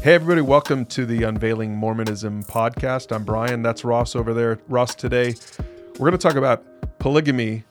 [0.00, 3.10] Hey, everybody, welcome to the Unveiling Mormonism podcast.
[3.10, 3.62] I'm Brian.
[3.62, 4.60] That's Ross over there.
[4.68, 5.34] Ross, today
[5.98, 6.62] we're going to talk about
[7.00, 7.64] polygamy,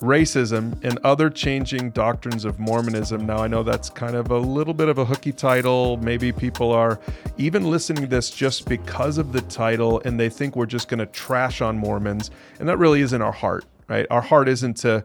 [0.00, 3.26] racism, and other changing doctrines of Mormonism.
[3.26, 5.98] Now, I know that's kind of a little bit of a hooky title.
[5.98, 6.98] Maybe people are
[7.36, 11.00] even listening to this just because of the title and they think we're just going
[11.00, 12.30] to trash on Mormons.
[12.58, 14.06] And that really isn't our heart, right?
[14.10, 15.04] Our heart isn't to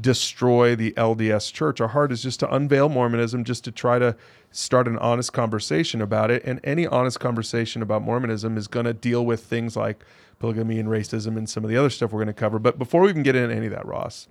[0.00, 1.80] destroy the LDS church.
[1.80, 4.16] Our heart is just to unveil Mormonism, just to try to
[4.50, 6.42] start an honest conversation about it.
[6.44, 10.04] And any honest conversation about Mormonism is going to deal with things like
[10.38, 12.58] polygamy and racism and some of the other stuff we're going to cover.
[12.58, 14.28] But before we even get into any of that, Ross,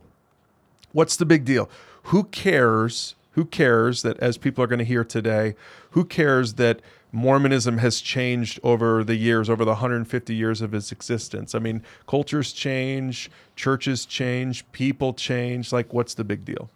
[0.91, 1.69] what's the big deal?
[2.03, 3.15] Who cares?
[3.31, 5.55] Who cares that, as people are going to hear today,
[5.91, 10.91] who cares that Mormonism has changed over the years, over the 150 years of its
[10.91, 11.53] existence?
[11.53, 15.73] I mean, cultures change, churches change, people change.
[15.73, 16.69] Like, what's the big deal?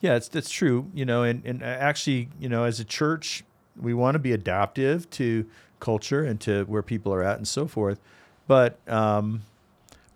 [0.00, 0.90] Yeah, it's that's true.
[0.92, 3.44] You know, and, and actually, you know, as a church,
[3.80, 5.46] we want to be adaptive to
[5.80, 8.00] culture and to where people are at and so forth.
[8.46, 9.42] But um,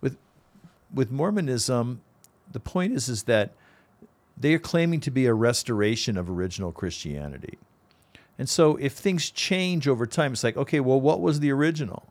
[0.01, 0.19] with
[0.93, 2.01] with Mormonism,
[2.53, 3.53] the point is is that
[4.37, 7.59] they are claiming to be a restoration of original Christianity.
[8.39, 12.05] And so if things change over time, it's like, okay, well, what was the original?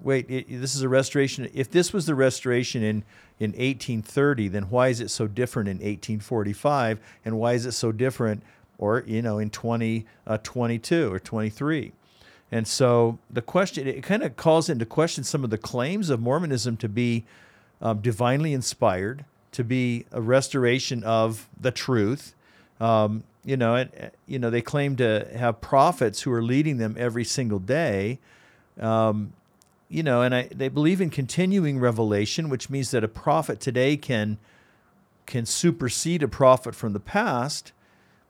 [0.00, 1.50] Wait, it, this is a restoration.
[1.52, 3.04] If this was the restoration in,
[3.38, 6.98] in 1830, then why is it so different in 1845?
[7.24, 8.42] And why is it so different,
[8.78, 11.92] or, you know, in 2022 uh, or 23?
[12.50, 16.20] And so the question, it kind of calls into question some of the claims of
[16.20, 17.24] Mormonism to be
[17.82, 22.34] um, divinely inspired, to be a restoration of the truth.
[22.80, 26.96] Um, you know, and, you know, they claim to have prophets who are leading them
[26.98, 28.18] every single day.
[28.80, 29.32] Um,
[29.88, 33.96] you know, and I, they believe in continuing revelation, which means that a prophet today
[33.96, 34.38] can
[35.26, 37.72] can supersede a prophet from the past.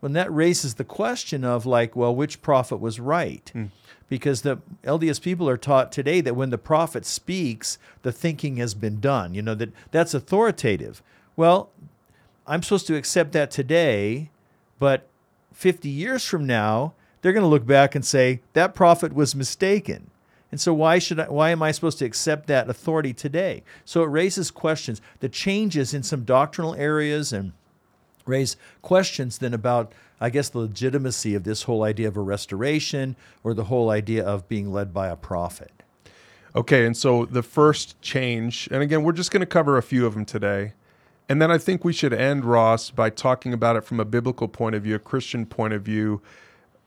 [0.00, 3.50] When that raises the question of like, well, which prophet was right?
[3.54, 3.70] Mm
[4.08, 8.74] because the LDS people are taught today that when the prophet speaks, the thinking has
[8.74, 9.34] been done.
[9.34, 11.02] You know that that's authoritative.
[11.36, 11.70] Well,
[12.46, 14.30] I'm supposed to accept that today,
[14.84, 15.08] but
[15.54, 20.10] 50 years from now, they're going to look back and say that prophet was mistaken.
[20.50, 23.62] And so why should I, why am I supposed to accept that authority today?
[23.86, 25.00] So it raises questions.
[25.20, 27.52] The changes in some doctrinal areas and
[28.26, 33.16] raise questions then about I guess the legitimacy of this whole idea of a restoration
[33.42, 35.72] or the whole idea of being led by a prophet.
[36.54, 40.04] Okay, and so the first change, and again, we're just going to cover a few
[40.04, 40.74] of them today.
[41.28, 44.48] And then I think we should end, Ross, by talking about it from a biblical
[44.48, 46.20] point of view, a Christian point of view.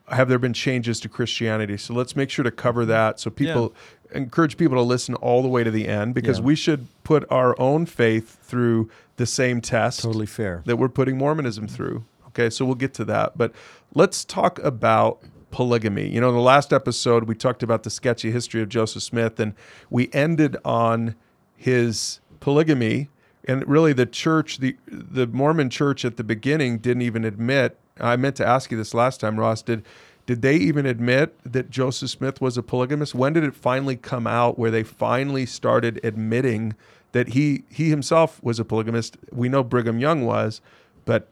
[0.10, 1.76] Have there been changes to Christianity?
[1.78, 2.92] So let's make sure to cover mm-hmm.
[2.92, 3.74] that so people
[4.12, 4.20] yeah.
[4.20, 6.46] encourage people to listen all the way to the end because yeah.
[6.46, 10.02] we should put our own faith through the same test.
[10.02, 10.64] Totally fair.
[10.66, 12.06] That we're putting Mormonism through.
[12.28, 13.38] Okay, so we'll get to that.
[13.38, 13.52] But
[13.94, 15.20] let's talk about
[15.52, 16.08] polygamy.
[16.08, 19.40] You know, in the last episode, we talked about the sketchy history of Joseph Smith,
[19.40, 19.56] and
[19.90, 21.16] we ended on
[21.56, 23.10] his polygamy.
[23.48, 27.78] And really, the church, the the Mormon church at the beginning, didn't even admit.
[28.00, 29.62] I meant to ask you this last time, Ross.
[29.62, 29.84] Did
[30.26, 33.16] did they even admit that Joseph Smith was a polygamist?
[33.16, 36.76] When did it finally come out where they finally started admitting
[37.14, 39.18] that he he himself was a polygamist?
[39.32, 40.60] We know Brigham Young was,
[41.06, 41.30] but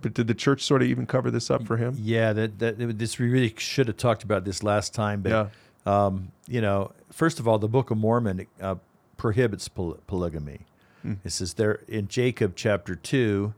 [0.00, 1.96] but did the church sort of even cover this up for him?
[1.98, 5.22] Yeah, that, that this we really should have talked about this last time.
[5.22, 5.50] But
[5.86, 6.06] yeah.
[6.06, 8.76] um, you know, first of all, the Book of Mormon uh,
[9.16, 10.60] prohibits poly- polygamy.
[11.06, 11.14] Hmm.
[11.24, 13.54] It says there in Jacob chapter two,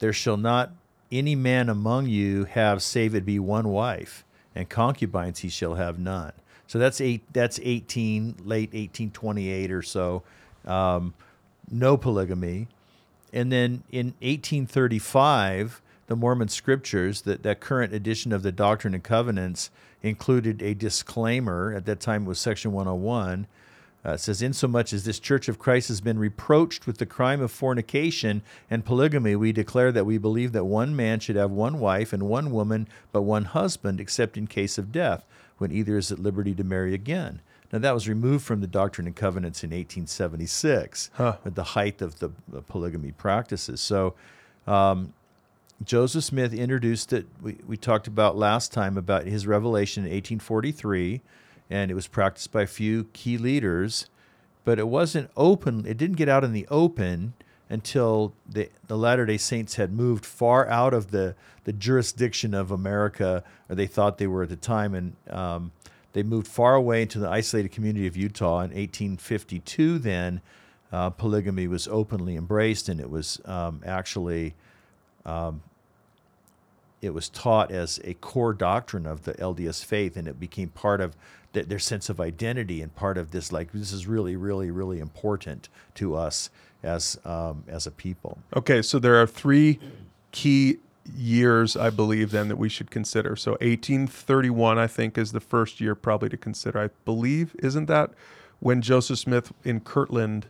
[0.00, 0.72] there shall not
[1.10, 4.24] any man among you have save it be one wife,
[4.54, 6.32] and concubines he shall have none.
[6.66, 7.22] So that's eight.
[7.32, 10.24] That's eighteen, late eighteen twenty eight or so.
[10.66, 11.14] Um,
[11.70, 12.68] no polygamy.
[13.32, 19.02] And then in 1835, the Mormon scriptures, that, that current edition of the Doctrine and
[19.02, 19.70] Covenants,
[20.02, 21.72] included a disclaimer.
[21.74, 23.48] At that time, it was Section 101.
[24.04, 27.50] Uh, says, Insomuch as this Church of Christ has been reproached with the crime of
[27.50, 32.12] fornication and polygamy, we declare that we believe that one man should have one wife
[32.12, 35.24] and one woman, but one husband, except in case of death,
[35.56, 37.40] when either is at liberty to marry again.
[37.72, 41.38] Now, that was removed from the Doctrine and Covenants in 1876 huh.
[41.44, 43.80] at the height of the, the polygamy practices.
[43.80, 44.14] So,
[44.66, 45.14] um,
[45.82, 47.26] Joseph Smith introduced it.
[47.42, 51.20] We, we talked about last time about his revelation in 1843,
[51.70, 54.06] and it was practiced by a few key leaders,
[54.64, 55.86] but it wasn't open.
[55.86, 57.34] It didn't get out in the open
[57.68, 61.34] until the, the Latter day Saints had moved far out of the,
[61.64, 64.94] the jurisdiction of America, or they thought they were at the time.
[64.94, 65.72] And um,
[66.12, 69.98] they moved far away into the isolated community of Utah in 1852.
[69.98, 70.40] Then
[70.92, 74.54] uh, polygamy was openly embraced, and it was um, actually
[75.26, 75.62] um,
[77.02, 81.00] it was taught as a core doctrine of the LDS faith, and it became part
[81.00, 81.16] of
[81.54, 83.52] th- their sense of identity and part of this.
[83.52, 86.50] Like this is really, really, really important to us
[86.82, 88.38] as um, as a people.
[88.54, 89.80] Okay, so there are three
[90.32, 90.78] key
[91.16, 93.36] years, I believe, then that we should consider.
[93.36, 96.78] So 1831, I think, is the first year probably to consider.
[96.78, 98.10] I believe, isn't that
[98.60, 100.46] when Joseph Smith in Kirtland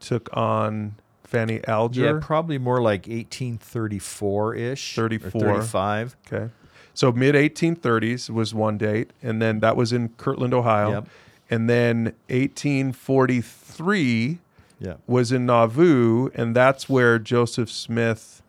[0.00, 2.04] took on Fanny Alger?
[2.04, 5.40] Yeah, probably more like 1834 ish, 34.
[5.40, 6.16] 35.
[6.26, 6.52] Okay.
[6.94, 10.90] So mid 1830s was one date, and then that was in Kirtland, Ohio.
[10.90, 11.08] Yep.
[11.50, 14.38] And then 1843
[14.80, 14.94] Yeah.
[15.06, 18.42] was in Nauvoo, and that's where Joseph Smith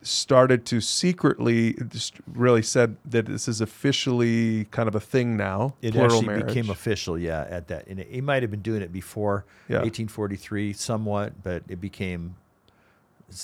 [0.00, 5.74] started to secretly just really said that this is officially kind of a thing now.
[5.82, 6.46] It actually marriage.
[6.46, 7.86] became official, yeah, at that.
[7.88, 9.80] And he might have been doing it before Yeah.
[9.82, 12.36] 1843, somewhat, but it became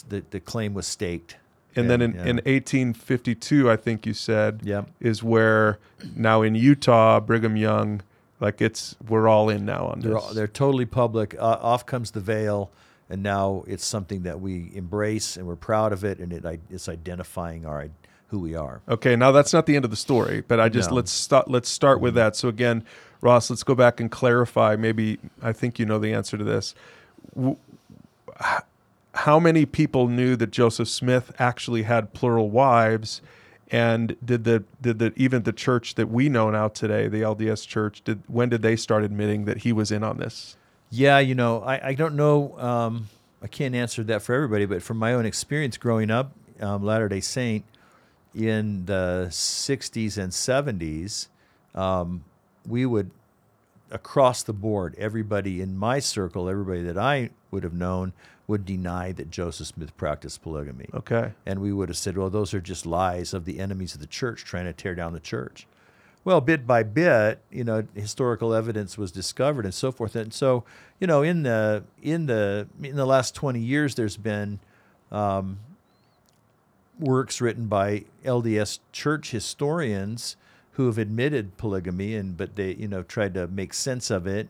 [0.09, 1.37] the the claim was staked.
[1.77, 2.21] And then in, yeah.
[2.25, 4.91] in 1852, I think you said, Yep.
[5.01, 5.79] is where
[6.17, 8.01] now in Utah, Brigham Young,
[8.41, 10.23] like it's we're all in now on They're, this.
[10.23, 11.35] all, they're totally public.
[11.39, 12.71] Uh, off comes the veil,
[13.09, 16.89] and now it's something that we embrace and we're proud of it, and it it's
[16.89, 17.89] identifying our
[18.29, 18.81] who we are.
[18.89, 20.97] Okay, now that's not the end of the story, but I just No.
[20.97, 22.35] let's start let's start with that.
[22.37, 22.83] So again,
[23.21, 24.77] Ross, let's go back and clarify.
[24.77, 26.75] Maybe I think you know the answer to this.
[29.15, 33.23] How many people knew that Joseph Smith actually had plural wives?
[33.71, 37.67] And did the did the even the church that we know now today, the LDS
[37.67, 40.57] church, did when did they start admitting that he was in on this?
[40.91, 42.59] Yeah, you know, I, I don't know.
[42.59, 43.09] Um,
[43.43, 47.09] I can't answer that for everybody, but from my own experience growing up, um, Latter
[47.09, 47.65] day Saint
[48.35, 51.29] in the 60s and 70s,
[51.75, 52.25] um,
[52.67, 53.11] we would,
[53.95, 58.13] across the board, everybody in my circle, everybody that I would have known,
[58.47, 60.89] would deny that Joseph Smith practiced polygamy.
[60.93, 61.33] Okay.
[61.47, 64.07] And we would have said, well, those are just lies of the enemies of the
[64.07, 65.67] church trying to tear down the church.
[66.25, 70.17] Well, bit by bit, you know, historical evidence was discovered and so forth.
[70.17, 70.65] And so,
[70.99, 74.59] you know, in the in the in the last twenty years, there's been
[75.13, 75.59] um,
[76.99, 80.37] works written by LDS church historians
[80.75, 84.49] who have admitted polygamy, and but they, you know, tried to make sense of it,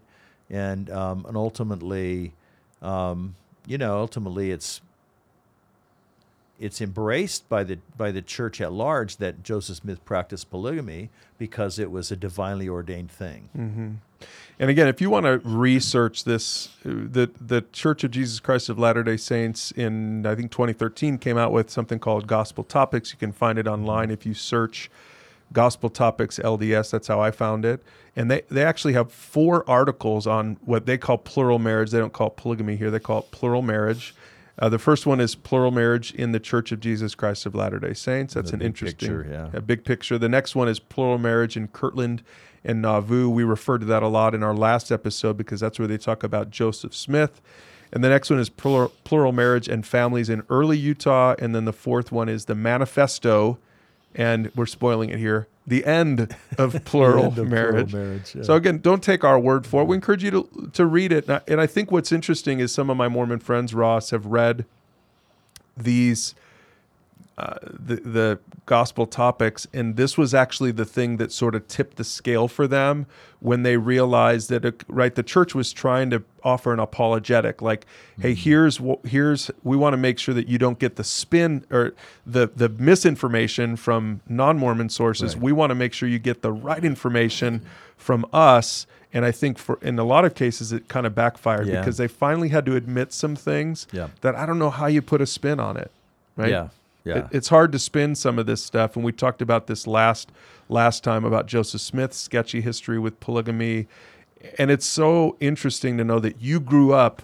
[0.51, 2.33] and um, and ultimately,
[2.83, 3.35] um,
[3.67, 4.81] you know, ultimately, it's
[6.59, 11.79] it's embraced by the by the church at large that Joseph Smith practiced polygamy because
[11.79, 13.49] it was a divinely ordained thing.
[14.59, 18.69] And again, if you want to research this, uh, the the Church of Jesus Christ
[18.71, 23.13] of Latter Day Saints in I think 2013 came out with something called Gospel Topics.
[23.13, 24.91] You can find it online if you search
[25.55, 26.91] Gospel Topics LDS.
[26.91, 27.83] That's how I found it.
[28.15, 31.91] And they they actually have four articles on what they call plural marriage.
[31.91, 32.91] They don't call it polygamy here.
[32.91, 34.15] They call it plural marriage.
[34.59, 37.81] Uh, the first one is plural marriage in the Church of Jesus Christ of Latter
[37.81, 38.35] Day Saints.
[38.35, 39.59] That's an interesting, picture, yeah.
[39.59, 40.17] a big picture.
[40.17, 42.23] The next one is plural marriage in Kirtland
[42.63, 43.29] and Nauvoo.
[43.29, 46.23] We referred to that a lot in our last episode because that's where they talk
[46.23, 47.41] about Joseph Smith.
[47.93, 51.35] And the next one is plural, plural marriage and families in early Utah.
[51.39, 53.59] And then the fourth one is the manifesto,
[54.15, 57.93] and we're spoiling it here, the end of plural End of plural marriage.
[57.93, 58.43] marriage, yeah.
[58.43, 59.85] So again, don't take our word for it.
[59.87, 61.25] We encourage you to to read it.
[61.29, 64.27] And I, and I think what's interesting is some of my Mormon friends, Ross, have
[64.27, 64.65] read
[65.77, 66.35] these
[67.37, 71.97] uh, the the gospel topics, and this was actually the thing that sort of tipped
[71.97, 73.07] the scale for them
[73.41, 77.87] when they realized that it, right the church was trying to offer an apologetic, like,
[78.21, 81.93] hey, here's here's we want to make sure that you don't get the spin or
[82.25, 85.35] the the misinformation from non Mormon sources.
[85.35, 85.43] Right.
[85.43, 87.63] We want to make sure you get the right information
[87.97, 88.87] from us.
[89.13, 91.81] And I think for in a lot of cases it kind of backfired Yeah.
[91.81, 94.09] because they finally had to admit some things Yeah.
[94.21, 95.91] that I don't know how you put a spin on it.
[96.37, 96.51] Right?
[96.51, 96.69] Yeah,
[97.05, 97.19] yeah.
[97.19, 100.31] It- it's hard to spin some of this stuff, and we talked about this last
[100.69, 103.87] last time about Joseph Smith's sketchy history with polygamy,
[104.59, 107.23] and it's so interesting to know that you grew up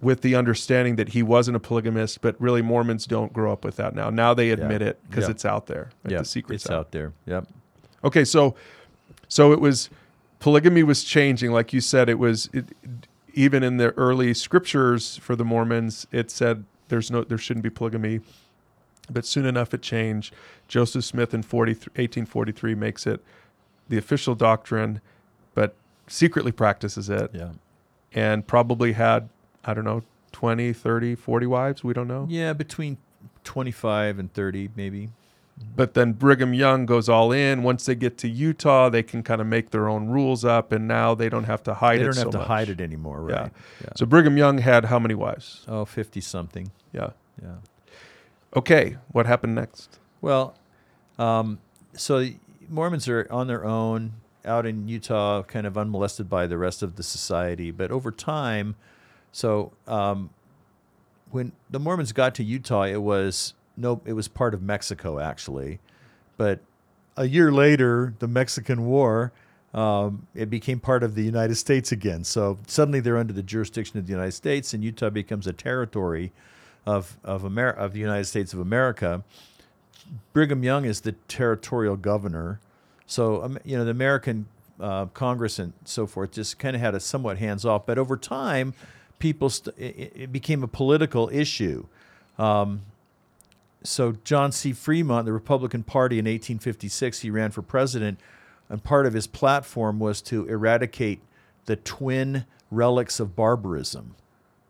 [0.00, 3.76] with the understanding that he wasn't a polygamist, but really Mormons don't grow up with
[3.76, 4.10] that now.
[4.10, 5.30] Now they admit it because Yeah.
[5.30, 5.88] it's out there.
[6.04, 7.12] Like yeah, the secret's it's out there.
[7.26, 7.48] Yep.
[8.04, 8.54] Okay, so
[9.26, 9.88] so it was
[10.38, 12.08] polygamy was changing, like you said.
[12.10, 12.66] It was it,
[13.34, 16.06] even in the early scriptures for the Mormons.
[16.12, 18.20] It said there's no there shouldn't be polygamy,
[19.10, 20.34] but soon enough it changed.
[20.68, 23.22] Joseph Smith in 40, 1843 makes it
[23.88, 25.00] the official doctrine,
[25.54, 25.74] but
[26.06, 27.50] secretly practices it, Yeah.
[28.12, 29.28] and probably had
[29.64, 31.82] I don't know 20, 30, 40 wives.
[31.82, 32.26] We don't know.
[32.28, 32.98] Yeah, between
[33.44, 35.08] 25 and 30 maybe.
[35.58, 35.70] Mm-hmm.
[35.74, 37.62] But then Brigham Young goes all in.
[37.62, 40.86] Once they get to Utah, they can kind of make their own rules up, and
[40.86, 41.98] now they don't have to hide it.
[42.00, 42.06] They it.
[42.08, 42.46] don't have so to much.
[42.48, 43.30] hide it anymore, right?
[43.44, 43.48] Yeah.
[43.82, 43.88] yeah.
[43.96, 45.64] So Brigham Young had how many wives?
[45.66, 46.70] oh, 50 something.
[46.92, 47.10] Yeah.
[47.42, 47.54] Yeah.
[48.54, 49.98] Okay, what happened next?
[50.20, 50.54] Well,
[51.18, 51.58] um,
[51.94, 52.26] so
[52.68, 56.96] Mormons are on their own out in Utah, kind of unmolested by the rest of
[56.96, 57.70] the society.
[57.70, 58.76] But over time,
[59.32, 60.30] so um,
[61.30, 65.80] when the Mormons got to Utah, it was no, it was part of Mexico actually.
[66.36, 66.60] But
[67.16, 69.32] a year later, the Mexican War,
[69.74, 72.24] um, it became part of the United States again.
[72.24, 76.32] So suddenly they're under the jurisdiction of the United States, and Utah becomes a territory
[76.86, 79.22] of of, Amer- of the United States of America.
[80.32, 82.60] Brigham Young is the territorial governor.
[83.06, 84.46] So, um, you know, the American
[84.80, 87.86] uh, Congress and so forth just kind of had a somewhat hands off.
[87.86, 88.74] But over time,
[89.18, 91.86] people st- it, it became a political issue.
[92.38, 92.82] Um,
[93.82, 94.72] so John C.
[94.72, 98.18] Fremont, the Republican Party in 1856, he ran for president,
[98.68, 101.20] and part of his platform was to eradicate
[101.66, 104.16] the twin relics of barbarism,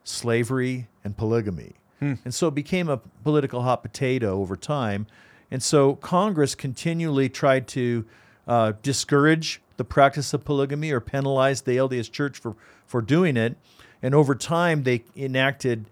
[0.03, 1.73] slavery and polygamy.
[1.99, 2.13] Hmm.
[2.25, 5.07] And so it became a political hot potato over time.
[5.49, 8.05] And so Congress continually tried to
[8.47, 13.57] uh, discourage the practice of polygamy or penalize the LDS Church for, for doing it.
[14.01, 15.85] And over time, they enacted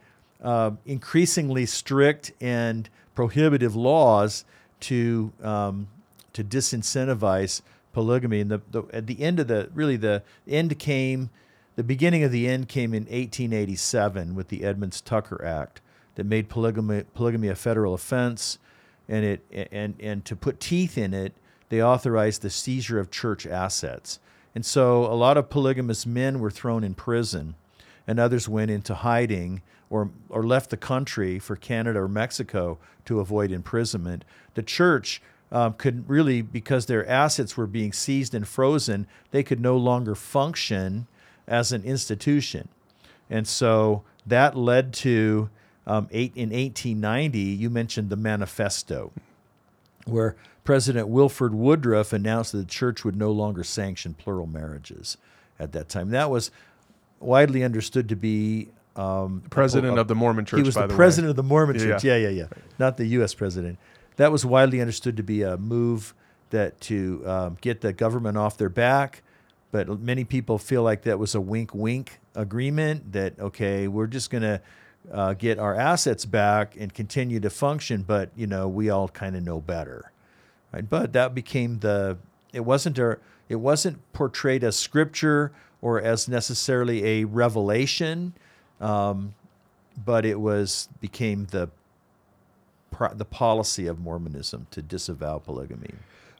[0.43, 4.45] uh, increasingly strict and prohibitive laws
[4.81, 5.87] to um,
[6.33, 7.61] to disincentivize
[7.93, 8.41] polygamy.
[8.41, 11.29] And the, the, at the end of the really the end came,
[11.75, 15.81] the beginning of the end came in 1887 with the Edmunds Tucker Act
[16.15, 18.57] that made polygamy polygamy a federal offense,
[19.07, 21.33] and it and and to put teeth in it,
[21.69, 24.19] they authorized the seizure of church assets.
[24.55, 27.55] And so a lot of polygamous men were thrown in prison,
[28.07, 33.19] and others went into hiding or, or left the country for Canada or Mexico to
[33.19, 34.23] avoid imprisonment.
[34.53, 39.59] The church um, could really, because their assets were being seized and frozen, they could
[39.59, 41.07] no longer function
[41.47, 42.67] as an institution.
[43.29, 45.49] And so that led to,
[45.87, 49.11] um, eight, in 1890, you mentioned the manifesto,
[50.05, 55.17] where President Wilford Woodruff announced that the church would no longer sanction plural marriages
[55.59, 56.09] at that time.
[56.09, 56.51] That was
[57.19, 60.59] widely understood to be um, president a, of the Mormon Church.
[60.59, 62.03] He was the, the president of the Mormon Church.
[62.03, 62.47] Yeah, yeah, yeah.
[62.55, 62.63] yeah.
[62.79, 63.33] Not the U.S.
[63.33, 63.77] president.
[64.15, 66.13] That was widely understood to be a move
[66.49, 69.21] that to um, get the government off their back.
[69.71, 73.11] But many people feel like that was a wink-wink agreement.
[73.11, 74.61] That okay, we're just going to
[75.11, 78.03] uh, get our assets back and continue to function.
[78.03, 80.11] But you know, we all kind of know better
[80.75, 80.89] right?
[80.89, 82.17] But that became the
[82.53, 83.17] it wasn't a
[83.49, 88.33] it wasn't portrayed as scripture or as necessarily a revelation,
[88.81, 89.35] um,
[90.03, 91.69] but it was became the
[93.13, 95.91] the policy of Mormonism to disavow polygamy.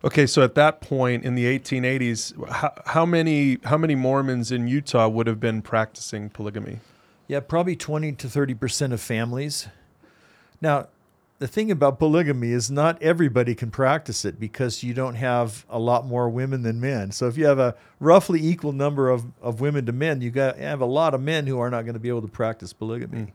[0.05, 4.67] Okay, so at that point in the 1880s, how, how many how many Mormons in
[4.67, 6.79] Utah would have been practicing polygamy?
[7.27, 9.67] Yeah, probably 20 to 30 percent of families.
[10.62, 10.88] Now,
[11.39, 15.77] the thing about polygamy is not everybody can practice it because you don't have a
[15.77, 17.12] lot more women than men.
[17.12, 20.58] So if you have a roughly equal number of, of women to men, you got
[20.58, 23.17] have a lot of men who are not going to be able to practice polygamy.
[23.17, 23.32] Mm.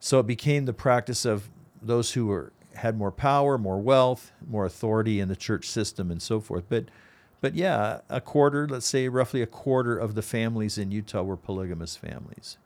[0.00, 1.48] So it became the practice of
[1.80, 6.20] those who were had more power, more wealth, more authority in the church system and
[6.20, 6.64] so forth.
[6.68, 6.86] But
[7.40, 11.36] but yeah, a quarter, let's say roughly a quarter of the families in Utah were
[11.36, 12.58] polygamous families.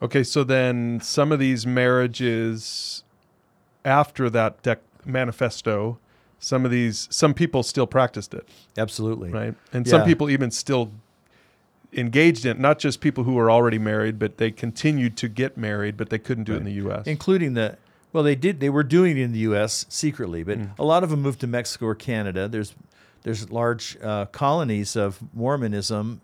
[0.00, 3.02] Okay, so then some of these marriages
[3.84, 5.98] after that dec- manifesto,
[6.38, 8.48] some of these some people still practiced it.
[8.76, 9.30] Absolutely.
[9.30, 9.54] Right.
[9.72, 9.90] And yeah.
[9.90, 10.92] some people even still
[11.92, 15.56] engaged in it, not just people who were already married, but they continued to get
[15.56, 16.58] married, but they couldn't do right.
[16.58, 17.06] it in the US.
[17.06, 17.76] Including the
[18.12, 20.70] well, they did they were doing it in the US secretly, but mm.
[20.78, 22.46] a lot of them moved to Mexico or Canada.
[22.46, 22.74] There's
[23.22, 26.20] there's large uh, colonies of Mormonism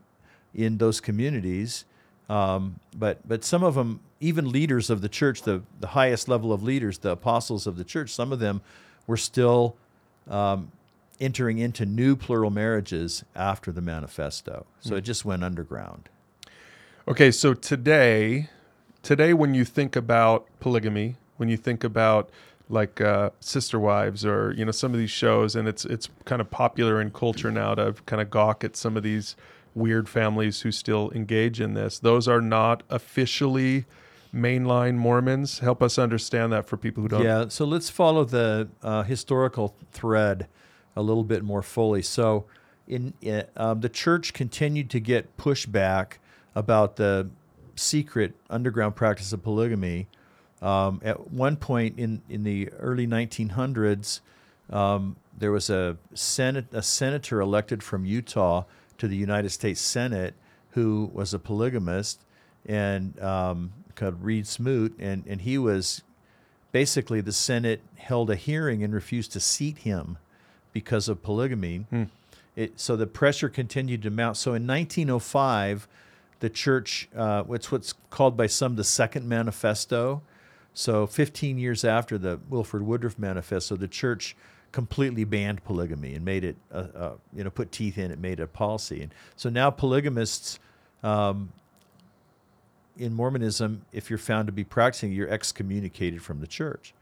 [0.54, 1.84] in those communities.
[2.28, 6.50] Um, but but some of them even leaders of the church, the, the highest level
[6.50, 8.62] of leaders, the apostles of the church, some of them
[9.06, 9.76] were still
[10.30, 10.72] um,
[11.20, 14.64] entering into new plural marriages after the manifesto.
[14.80, 14.98] So mm.
[14.98, 16.08] it just went underground.
[17.06, 18.48] Okay, so today,
[19.02, 22.30] today when you think about polygamy, when you think about
[22.70, 26.40] like uh, sister wives or you know some of these shows, and it's it's kind
[26.40, 29.36] of popular in culture now to kind of gawk at some of these
[29.74, 31.98] weird families who still engage in this.
[31.98, 33.84] Those are not officially
[34.34, 35.60] mainline Mormons?
[35.60, 37.22] Help us understand that for people who don't.
[37.22, 40.48] Yeah, so let's follow the uh, historical thread
[40.96, 42.02] a little bit more fully.
[42.02, 42.44] So,
[42.86, 46.14] in, in um, the church continued to get pushback
[46.54, 47.30] about the
[47.76, 50.08] secret underground practice of polygamy.
[50.60, 54.20] Um, at one point in, in the early 1900s,
[54.70, 58.64] um, there was a, a senator elected from Utah
[58.98, 60.34] to the United States Senate
[60.74, 62.20] who was a polygamist,
[62.66, 66.02] and um, called Reed Smoot, and, and he was
[66.72, 70.18] basically the Senate held a hearing and refused to seat him
[70.72, 71.86] because of polygamy.
[72.56, 74.36] It, so the pressure continued to mount.
[74.36, 75.86] So in 1905,
[76.40, 80.22] the church, uh, it's what's called by some the Second Manifesto.
[80.72, 84.36] So 15 years after the Wilford Woodruff Manifesto, the church
[84.74, 88.40] completely banned polygamy and made it, uh, uh, you know, put teeth in it, made
[88.40, 89.02] it a policy.
[89.02, 90.58] And so now polygamists
[91.04, 91.52] um,
[92.98, 96.92] in Mormonism, if you're found to be practicing, you're excommunicated from the church.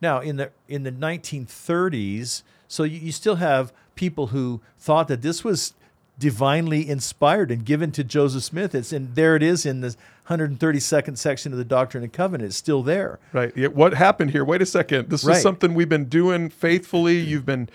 [0.00, 5.22] Now, in the in the 1930s, so you, you still have people who thought that
[5.22, 5.74] this was
[6.18, 8.74] divinely inspired and given to Joseph Smith.
[8.74, 9.94] It's and there it is in the
[10.28, 12.48] 132nd section of the Doctrine and Covenant.
[12.48, 13.18] It's still there.
[13.32, 13.52] Right.
[13.56, 14.44] Yeah, what happened here?
[14.44, 15.10] Wait a second.
[15.10, 15.36] This Right.
[15.36, 17.18] is something we've been doing faithfully.
[17.18, 17.68] You've been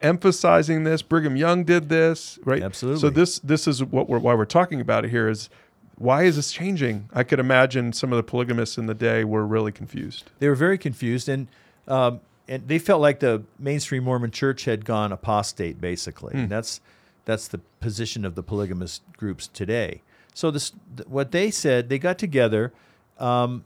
[0.00, 1.02] emphasizing this.
[1.02, 2.62] Brigham Young did this, right?
[2.62, 3.00] Absolutely.
[3.00, 5.50] So this this is what we're why we're talking about it here is
[5.96, 7.08] why is this changing?
[7.12, 10.30] I could imagine some of the polygamists in the day were really confused.
[10.38, 11.48] They were very confused and
[11.88, 16.34] um, and they felt like the mainstream Mormon church had gone apostate, basically.
[16.34, 16.80] And that's
[17.24, 20.02] that's the position of the polygamous groups today.
[20.38, 20.70] So this,
[21.08, 22.72] what they said, they got together.
[23.18, 23.64] Um,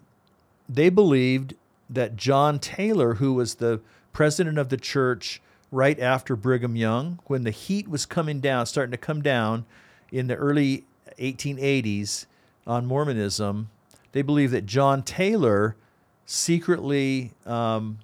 [0.67, 1.53] they believed
[1.91, 3.83] that John Taylor, who was the
[4.15, 8.91] president of the church right after Brigham Young, when the heat was coming down, starting
[8.91, 9.67] to come down
[10.11, 10.85] in the early
[11.19, 12.25] 1880s
[12.67, 13.69] on Mormonism,
[14.13, 15.77] they believed that John Taylor
[16.25, 17.99] secretly um,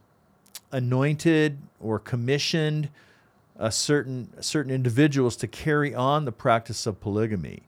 [0.73, 2.91] anointed or commissioned
[3.57, 7.63] a certain certain individuals to carry on the practice of polygamy.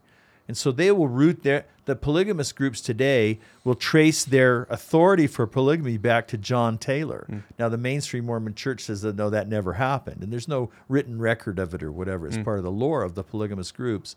[0.50, 5.46] And so they will root their the polygamous groups today will trace their authority for
[5.46, 7.24] polygamy back to John Taylor.
[7.56, 10.24] Now the mainstream Mormon church says that no, that never happened.
[10.24, 12.26] And there's no written record of it or whatever.
[12.26, 14.16] It's part of the lore of the polygamous groups.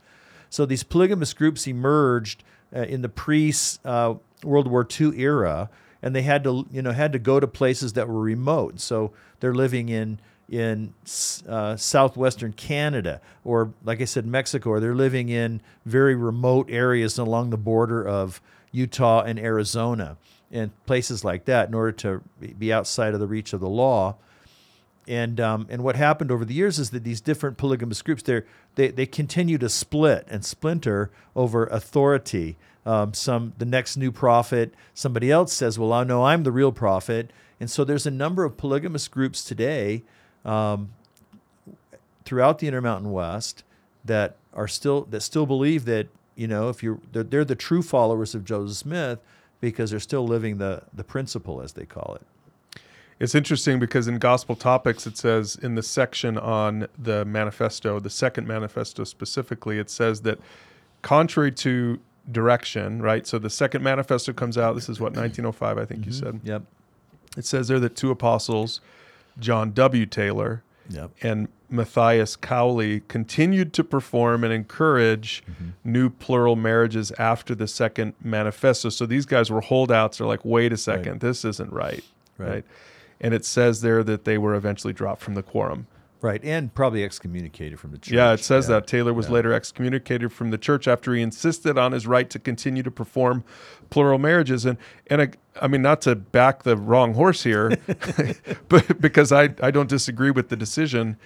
[0.49, 2.43] So these polygamous groups emerged
[2.75, 3.53] uh, in the pre
[3.85, 5.69] uh, World War II era,
[6.01, 8.79] and they had to you know had to go to places that were remote.
[8.79, 10.19] So they're living in
[10.49, 10.93] in
[11.47, 17.17] uh, southwestern Canada, or like I said, Mexico, or they're living in very remote areas
[17.17, 18.41] along the border of
[18.71, 20.17] Utah and Arizona,
[20.51, 22.21] and places like that, in order to
[22.59, 24.15] be outside of the reach of the law
[25.07, 28.87] and um, and what happened over the years is that these different polygamous groups they
[28.89, 32.57] they continue to split and splinter over authority.
[32.85, 36.71] Um, some the next new prophet, somebody else says, "Well, I know I'm the real
[36.71, 40.03] prophet," and so there's a number of polygamous groups today
[40.45, 40.93] um,
[42.25, 43.63] throughout the Intermountain West
[44.05, 47.81] that are still that still believe that you know if you're they're, they're the true
[47.81, 49.19] followers of Joseph Smith
[49.61, 52.81] because they're still living the the principle as they call it.
[53.19, 58.09] It's interesting because in Gospel Topics, it says in the section on the manifesto, the
[58.09, 60.39] second manifesto specifically, it says that
[61.03, 61.99] contrary to
[62.31, 63.25] direction, right?
[63.27, 64.75] So the second manifesto comes out.
[64.75, 66.39] This is what, 1905, I think you said.
[66.43, 66.63] Yep.
[67.37, 68.81] It says there that two apostles,
[69.39, 70.05] John W.
[70.05, 71.11] Taylor Yep.
[71.21, 75.69] and Matthias Cowley, continued to perform and encourage mm-hmm.
[75.83, 78.89] new plural marriages after the second manifesto.
[78.89, 80.19] So these guys were holdouts.
[80.19, 82.03] They're like, wait a second, this isn't right.
[82.37, 82.49] Right.
[82.49, 82.65] right?
[83.19, 85.87] And it says there that they were eventually dropped from the quorum.
[86.23, 88.13] Right, and probably excommunicated from the church.
[88.13, 88.75] Yeah, it says Yeah.
[88.75, 89.33] that Taylor was Yeah.
[89.33, 93.43] later excommunicated from the church after he insisted on his right to continue to perform
[93.89, 94.65] plural marriages.
[94.65, 95.29] And and I,
[95.61, 97.77] I mean, not to back the wrong horse here,
[98.69, 101.17] but because I I don't disagree with the decision,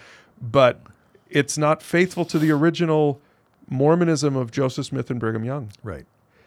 [0.41, 0.81] but
[1.29, 3.21] it's not faithful to the original
[3.69, 5.69] Mormonism of Joseph Smith and Brigham Young.
[5.83, 6.05] Right.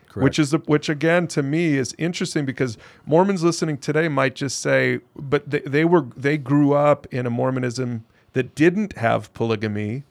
[0.09, 0.25] Correct.
[0.25, 4.59] Which is the, which again to me is interesting because Mormons listening today might just
[4.59, 10.05] say, but they, they were they grew up in a Mormonism that didn't have polygamy,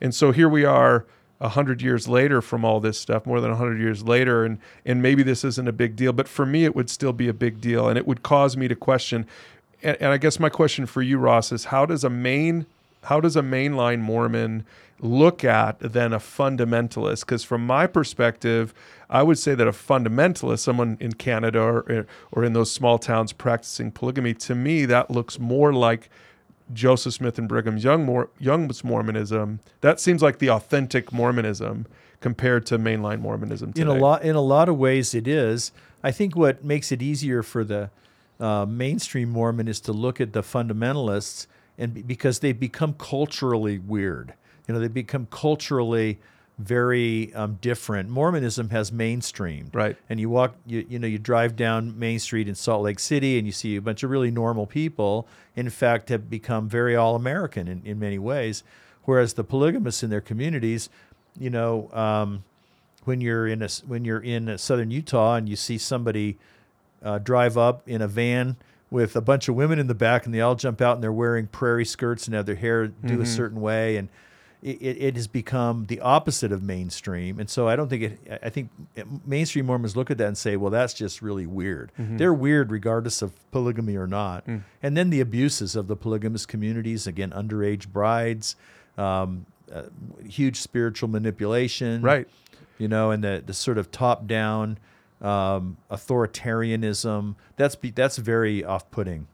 [0.00, 1.06] and so here we are
[1.40, 4.58] a hundred years later from all this stuff, more than a hundred years later, and
[4.86, 7.34] and maybe this isn't a big deal, but for me it would still be a
[7.34, 9.26] big deal, and it would cause me to question.
[9.82, 12.66] And, and I guess my question for you, Ross, is how does a main
[13.04, 14.64] how does a mainline Mormon
[15.00, 17.20] look at then a fundamentalist?
[17.20, 18.72] Because from my perspective,
[19.10, 23.32] I would say that a fundamentalist, someone in Canada or, or in those small towns
[23.32, 26.08] practicing polygamy, to me that looks more like
[26.72, 29.60] Joseph Smith and Brigham Young, more, Young's Mormonism.
[29.80, 31.86] That seems like the authentic Mormonism
[32.20, 33.82] compared to mainline Mormonism today.
[33.82, 35.72] in a lot in a lot of ways it is.
[36.02, 37.90] I think what makes it easier for the
[38.40, 41.46] uh, mainstream Mormon is to look at the fundamentalists
[41.78, 44.34] and because they become culturally weird.
[44.66, 46.20] You know, they become culturally
[46.58, 48.08] very um, different.
[48.08, 49.96] Mormonism has mainstreamed, Right.
[50.08, 53.38] And you walk, you you know, you drive down Main Street in Salt Lake City,
[53.38, 55.26] and you see a bunch of really normal people.
[55.56, 58.62] In fact, have become very all American in, in many ways.
[59.04, 60.88] Whereas the polygamists in their communities,
[61.38, 62.44] you know, um,
[63.04, 66.38] when you're in a when you're in uh, southern Utah and you see somebody
[67.02, 68.56] uh, drive up in a van
[68.90, 71.10] with a bunch of women in the back, and they all jump out and they're
[71.10, 73.22] wearing prairie skirts and have their hair do Mm-hmm.
[73.22, 74.08] a certain way, and
[74.62, 77.40] it, it, has become the opposite of mainstream.
[77.40, 78.40] And so I don't think it.
[78.42, 78.70] I think
[79.26, 82.16] mainstream Mormons look at that and say, "Well, that's just really weird." Mm-hmm.
[82.18, 84.46] They're weird regardless of polygamy or not.
[84.46, 84.62] Mm.
[84.82, 88.54] And then the abuses of the polygamous communities again, underage brides.
[88.96, 89.84] Um, uh,
[90.28, 92.28] huge spiritual manipulation, Right.
[92.76, 94.78] you know, and the the sort of top down
[95.22, 97.34] um, authoritarianism.
[97.56, 99.26] That's be, that's very off putting.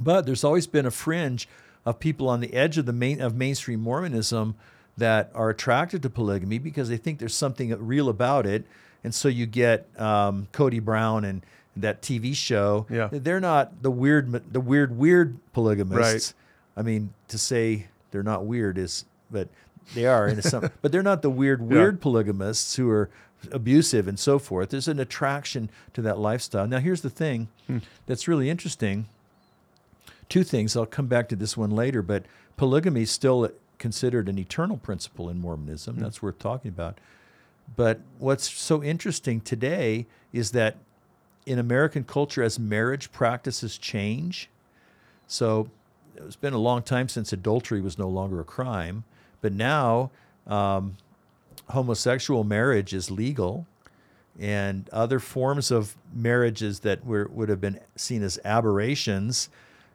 [0.00, 1.48] But there's always been a fringe
[1.84, 4.54] of people on the edge of the main of mainstream Mormonism
[4.96, 8.64] that are attracted to polygamy because they think there's something real about it,
[9.02, 11.44] and so you get um, Kody Brown and
[11.76, 12.86] that TV show.
[12.90, 13.08] Yeah.
[13.10, 16.34] they're not the weird the weird weird polygamists.
[16.76, 16.80] Right.
[16.80, 19.48] I mean, to say they're not weird is, but
[19.94, 20.70] they are in some.
[20.82, 23.10] but they're not the weird weird polygamists who are
[23.50, 24.70] abusive and so forth.
[24.70, 26.66] There's an attraction to that lifestyle.
[26.66, 27.48] Now, here's the thing
[28.06, 29.06] that's really interesting
[30.28, 30.76] two things.
[30.76, 32.24] I'll come back to this one later, but
[32.56, 35.96] polygamy is still considered an eternal principle in Mormonism.
[35.98, 36.98] That's worth talking about.
[37.76, 40.76] But what's so interesting today is that
[41.46, 44.48] in American culture, as marriage practices change,
[45.26, 45.68] so
[46.16, 49.04] it's been a long time since adultery was no longer a crime,
[49.40, 50.10] but now
[50.46, 50.96] um,
[51.70, 53.66] homosexual marriage is legal
[54.38, 59.50] and other forms of marriages that were, would have been seen as aberrations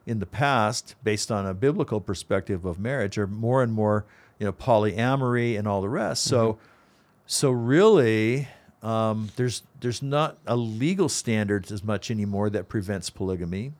[0.08, 4.06] in the past, based on a biblical perspective of marriage, are more and more,
[4.38, 6.22] you know, polyamory and all the rest.
[6.24, 6.58] So,
[7.26, 8.48] so really,
[8.82, 13.72] um, there's there's not a legal standard as much anymore that prevents polygamy.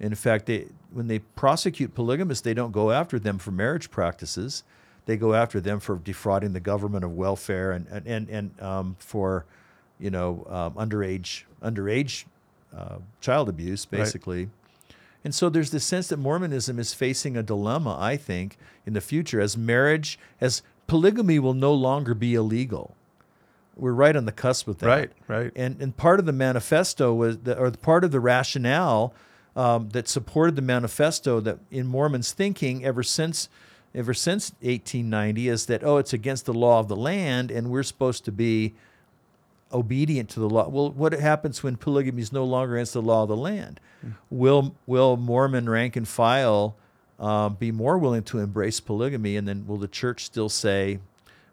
[0.00, 4.64] In fact, they, when they prosecute polygamists, they don't go after them for marriage practices.
[5.06, 8.96] They go after them for defrauding the government of welfare and and and, and um,
[8.98, 9.44] for,
[10.00, 12.24] you know, um, underage underage
[12.76, 14.48] uh, child abuse, basically.
[15.24, 19.00] And so there's this sense that Mormonism is facing a dilemma, I think, in the
[19.00, 22.94] future as marriage, as polygamy will no longer be illegal.
[23.76, 24.86] We're right on the cusp of that.
[24.86, 25.52] Right, right.
[25.54, 29.14] And and part of the manifesto was, the, or part of the rationale
[29.54, 33.48] um, that supported the manifesto that in Mormons' thinking ever since
[33.94, 37.82] ever since 1890 is that oh it's against the law of the land and we're
[37.82, 38.74] supposed to be
[39.72, 40.68] obedient to the law.
[40.68, 43.80] Well, what happens when polygamy is no longer against the law of the land?
[44.30, 46.76] Will will Mormon rank and file
[47.18, 51.00] um, be more willing to embrace polygamy, and then will the church still say,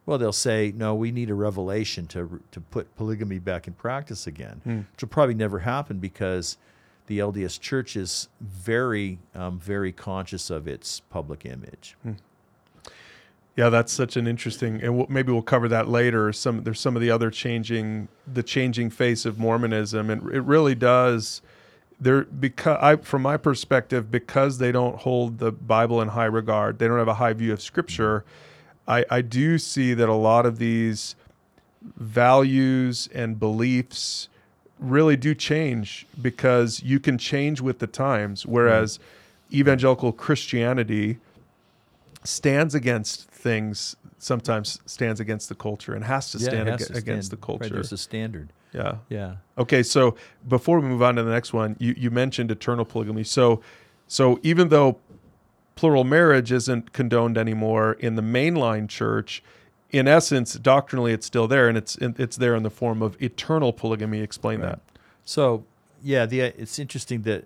[0.05, 4.27] well, they'll say, no, we need a revelation to to put polygamy back in practice
[4.27, 6.57] again, which will probably never happen because
[7.07, 11.95] the LDS Church is very um, very conscious of its public image.
[13.55, 16.33] Yeah, that's such an interesting, and we'll, maybe we'll cover that later.
[16.33, 20.75] Some there's some of the other changing, the changing face of Mormonism, and it really
[20.75, 21.41] does.
[21.97, 26.79] There, because I, from my perspective, because they don't hold the Bible in high regard,
[26.79, 28.25] they don't have a high view of Scripture.
[28.85, 31.15] I, I do see that a lot of these
[31.95, 34.27] values and beliefs
[34.79, 38.45] really do change because you can change with the times.
[38.45, 39.59] Whereas mm-hmm.
[39.59, 41.19] evangelical Christianity
[42.25, 46.87] stands against things, sometimes stands against the culture and has to Yeah, stand has ag-
[46.87, 47.73] to against stand- the right, culture.
[47.75, 48.51] there's a standard.
[48.73, 48.95] yeah.
[49.07, 49.35] Yeah.
[49.57, 50.15] Okay, so
[50.47, 53.23] before we move on to the next one, you, you mentioned eternal polygamy.
[53.23, 53.61] So,
[54.07, 54.97] so even though
[55.75, 59.43] plural marriage isn't condoned anymore in the mainline church,
[59.91, 63.71] in essence, doctrinally, it's still there, and it's it's there in the form of eternal
[63.71, 64.19] polygamy.
[64.21, 64.79] Explain that.
[65.23, 65.63] So,
[66.03, 67.45] yeah, the it's interesting that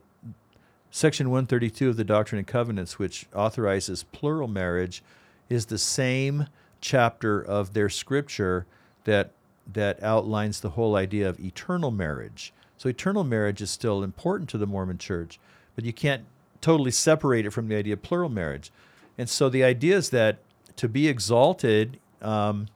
[0.89, 5.03] Section 132 of the Doctrine and Covenants, which authorizes plural marriage,
[5.49, 6.47] is the same
[6.81, 8.65] chapter of their scripture
[9.03, 9.31] that
[9.71, 12.53] that outlines the whole idea of eternal marriage.
[12.77, 15.39] So eternal marriage is still important to the Mormon church,
[15.75, 16.23] but you can't
[16.59, 18.71] totally separate it from the idea of plural marriage.
[19.17, 20.39] And so the idea is that
[20.77, 22.67] to be exalted um,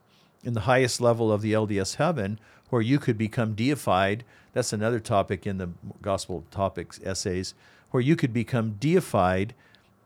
[0.44, 5.00] in the highest level of the LDS heaven, where you could become deified, that's another
[5.00, 5.70] topic in the
[6.02, 7.54] gospel topics essays,
[7.92, 9.54] where you could become deified,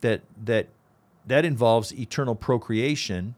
[0.01, 0.67] that that
[1.28, 3.36] that involves eternal procreation,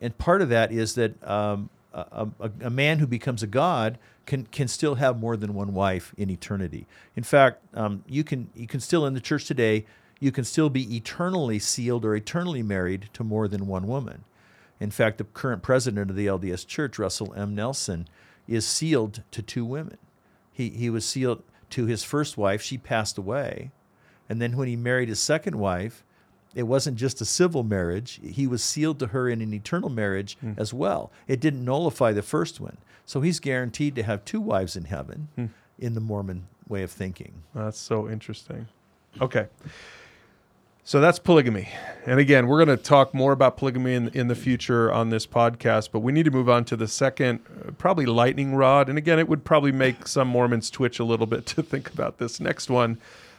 [0.00, 3.98] and part of that is that um, a, a, a man who becomes a god
[4.26, 6.86] can can still have more than one wife in eternity.
[7.16, 9.86] In fact, um, you can you can still in the church today
[10.20, 14.24] you can still be eternally sealed or eternally married to more than one woman.
[14.80, 17.54] In fact, the current president of the LDS Church, Russell M.
[17.54, 18.08] Nelson,
[18.46, 19.98] is sealed to two women.
[20.52, 22.62] He he was sealed to his first wife.
[22.62, 23.70] She passed away,
[24.28, 26.04] and then when he married his second wife,
[26.54, 28.20] it wasn't just a civil marriage.
[28.22, 31.12] He was sealed to her in an eternal marriage as well.
[31.26, 32.78] It didn't nullify the first one.
[33.04, 37.42] So he's guaranteed to have two wives in heaven in the Mormon way of thinking.
[37.54, 38.68] That's so interesting.
[39.20, 39.46] Okay.
[40.84, 41.68] So that's polygamy.
[42.06, 45.26] And again, we're going to talk more about polygamy in, in the future on this
[45.26, 48.88] podcast, but we need to move on to the second, uh, probably lightning rod.
[48.88, 52.16] And again, it would probably make some Mormons twitch a little bit to think about
[52.16, 52.98] this next one.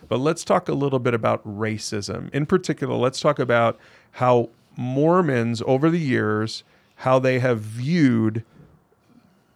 [0.09, 2.29] But let's talk a little bit about racism.
[2.33, 3.79] In particular, let's talk about
[4.13, 6.63] how Mormons over the years,
[6.95, 8.43] how they have viewed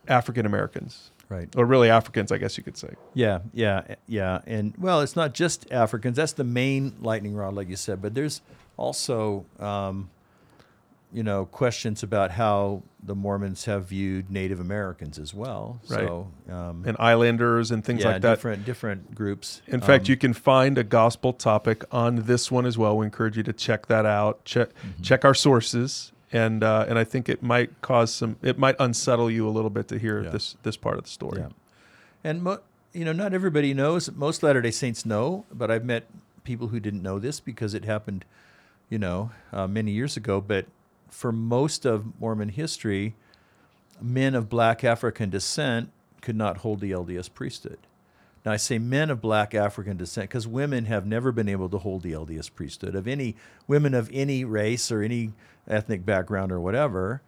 [0.07, 1.49] African Americans Right.
[1.55, 2.89] or really Africans, I guess you could say.
[3.15, 4.41] Yeah, yeah, yeah.
[4.45, 6.17] And well, it's not just Africans.
[6.17, 8.01] That's the main lightning rod, like you said.
[8.01, 8.41] But there's
[8.77, 10.09] also, um,
[11.13, 15.79] you know, questions about how the Mormons have viewed Native Americans as well.
[15.89, 16.07] Right.
[16.07, 18.35] So, um, And islanders and things yeah, like that.
[18.35, 19.61] different different groups.
[19.67, 22.97] In fact, Um, you can find a gospel topic on this one as well.
[22.97, 24.43] We encourage you to check that out.
[24.45, 25.01] Check Mm-hmm.
[25.03, 28.37] check our sources, and uh, and I think it might cause some.
[28.41, 30.29] It might unsettle you a little bit to hear Yeah.
[30.31, 31.41] this this part of the story.
[31.41, 31.49] Yeah.
[32.23, 32.59] And mo-
[32.93, 34.11] you know, not everybody knows.
[34.11, 36.07] Most Latter Day Saints know, but I've met
[36.43, 38.23] people who didn't know this because it happened,
[38.89, 40.39] you know, uh, many years ago.
[40.41, 40.65] But
[41.13, 43.15] for most of Mormon history,
[44.01, 47.79] men of black African descent could not hold the LDS priesthood.
[48.45, 51.77] Now, I say men of black African descent because women have never been able to
[51.77, 53.35] hold the LDS priesthood of any
[53.67, 55.31] women of any race or any
[55.67, 57.21] ethnic background or whatever.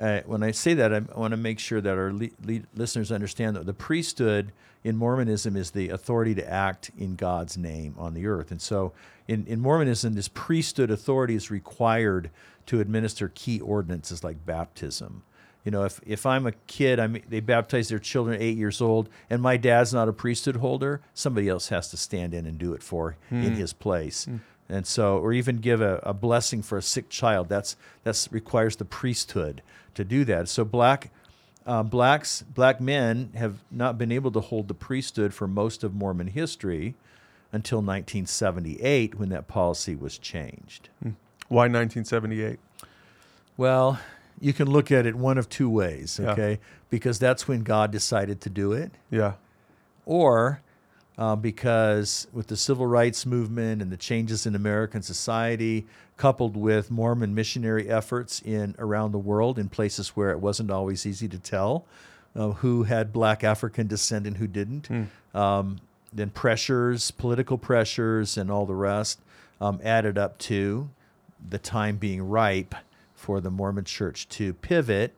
[0.00, 3.12] Uh, when I say that, I want to make sure that our le- le- listeners
[3.12, 4.52] understand that the priesthood
[4.82, 8.50] in Mormonism is the authority to act in God's name on the earth.
[8.50, 8.92] And so
[9.28, 12.30] in, in Mormonism, this priesthood authority is required
[12.66, 15.22] to administer key ordinances like baptism.
[15.64, 18.80] You know, if, if I'm a kid, I they baptize their children at eight years
[18.80, 22.58] old, and my dad's not a priesthood holder, somebody else has to stand in and
[22.58, 23.54] do it for in hmm.
[23.54, 24.24] his place.
[24.24, 24.36] Hmm.
[24.68, 27.48] And so, or even give a, a blessing for a sick child.
[27.48, 29.62] That's that's requires the priesthood
[29.94, 30.48] to do that.
[30.48, 31.10] So black
[31.64, 35.94] uh, blacks black men have not been able to hold the priesthood for most of
[35.94, 36.94] Mormon history
[37.52, 40.88] until 1978 when that policy was changed.
[41.02, 41.10] Hmm.
[41.52, 42.58] Why 1978?
[43.58, 44.00] Well,
[44.40, 46.30] you can look at it one of two ways, Yeah.
[46.32, 46.60] okay?
[46.88, 49.34] Because that's when God decided to do it, Yeah.
[50.06, 50.62] or
[51.18, 55.86] uh, because with the civil rights movement and the changes in American society,
[56.16, 61.04] coupled with Mormon missionary efforts in around the world in places where it wasn't always
[61.04, 61.84] easy to tell
[62.34, 64.88] uh, who had black African descent and who didn't,
[65.34, 65.80] um,
[66.14, 69.20] then pressures, political pressures, and all the rest
[69.60, 70.88] um, added up to
[71.48, 72.74] the time being ripe
[73.14, 75.14] for the Mormon Church to pivot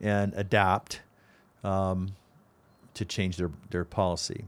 [0.00, 1.00] and adapt
[1.64, 2.14] um,
[2.94, 4.44] to change their, their policy.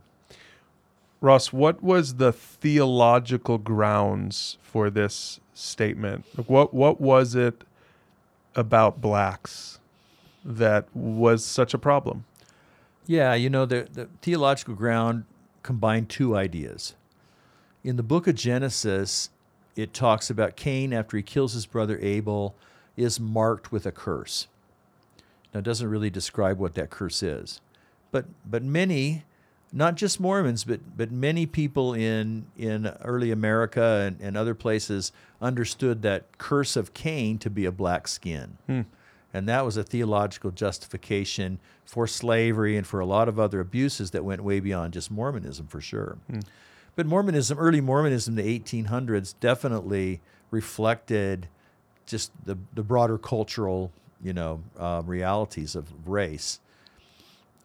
[1.20, 6.24] Ross, what was the theological grounds for this statement?
[6.46, 7.62] What what was it
[8.54, 9.78] about blacks
[10.44, 12.24] that was such a problem?
[13.06, 15.24] Yeah, you know, the, the theological ground
[15.62, 16.94] combined two ideas.
[17.84, 19.30] In the book of Genesis,
[19.76, 22.54] it talks about Cain, after he kills his brother Abel,
[22.96, 24.46] is marked with a curse.
[25.52, 27.60] Now, it doesn't really describe what that curse is.
[28.12, 29.24] But, but many,
[29.72, 35.12] not just Mormons, but, but many people in, in early America and, and other places
[35.40, 38.58] understood that curse of Cain to be a black skin.
[38.66, 38.82] Hmm.
[39.32, 44.10] And that was a theological justification for slavery and for a lot of other abuses
[44.10, 46.18] that went way beyond just Mormonism, for sure.
[46.28, 46.40] Hmm.
[46.96, 51.48] But Mormonism, early Mormonism, the 1800s, definitely reflected
[52.06, 56.60] just the, the broader cultural, you know, uh, realities of race.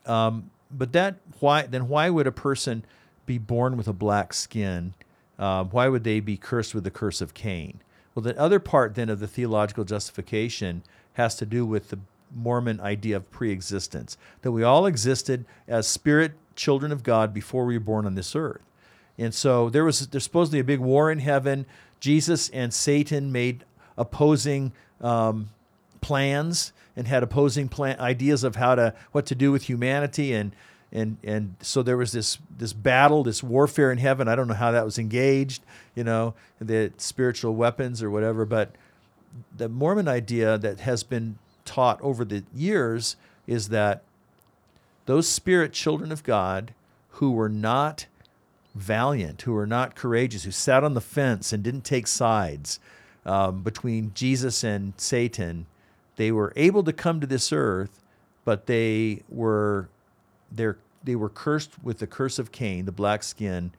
[0.06, 2.86] Um, but that why then why would a person
[3.26, 4.94] be born with a black skin?
[5.40, 7.82] Um, why would they be cursed with the curse of Cain?
[8.14, 10.84] Well, the other part then of the theological justification
[11.14, 12.00] has to do with the
[12.34, 17.78] Mormon idea of preexistence that we all existed as spirit children of God before we
[17.78, 18.62] were born on this earth.
[19.18, 21.66] And so there was there's supposedly a big war in heaven.
[22.00, 23.64] Jesus and Satan made
[23.98, 25.50] opposing um,
[26.02, 30.34] plans and had opposing plan ideas of how to what to do with humanity.
[30.34, 30.52] And
[30.92, 34.28] and and so there was this this battle this warfare in heaven.
[34.28, 35.64] I don't know how that was engaged
[35.96, 38.46] you know the spiritual weapons or whatever.
[38.46, 38.76] But
[39.56, 43.16] the mormon idea that has been taught over the years
[43.48, 44.04] is that
[45.08, 46.74] those spirit children of god
[47.12, 48.06] who were not
[48.76, 52.80] valiant who were not courageous who sat on the fence and didn't take sides
[53.26, 55.66] um, between jesus and satan
[56.16, 58.02] they were able to come to this earth,
[58.44, 59.90] but they were
[61.04, 63.72] they were cursed with the curse of Cain, the black skin,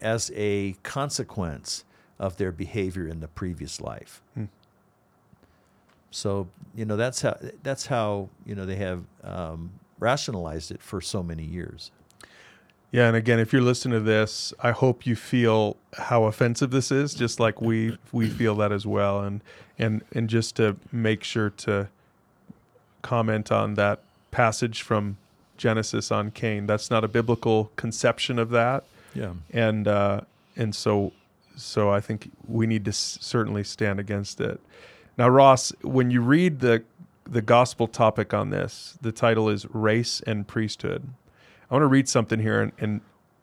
[0.00, 1.84] as a consequence
[2.18, 4.22] of their behavior in the previous life.
[6.10, 11.00] So you know that's how that's how you know they have um, rationalized it for
[11.00, 11.90] so many years.
[12.90, 16.90] Yeah, and again, if you're listening to this, I hope you feel how offensive this
[16.90, 19.20] is, just like we we feel that as well.
[19.20, 19.42] And
[19.78, 21.88] and and just to make sure to
[23.02, 25.18] comment on that passage from
[25.56, 26.66] Genesis on Cain.
[26.66, 28.84] That's not a biblical conception of that.
[29.14, 29.32] Yeah.
[29.52, 30.22] And uh,
[30.56, 31.12] and so
[31.56, 34.60] so I think we need to s- certainly stand against it.
[35.18, 36.84] Now, Ross, when you read the
[37.24, 41.06] the gospel topic on this, the title is race and priesthood.
[41.70, 43.00] I want to read something here and and,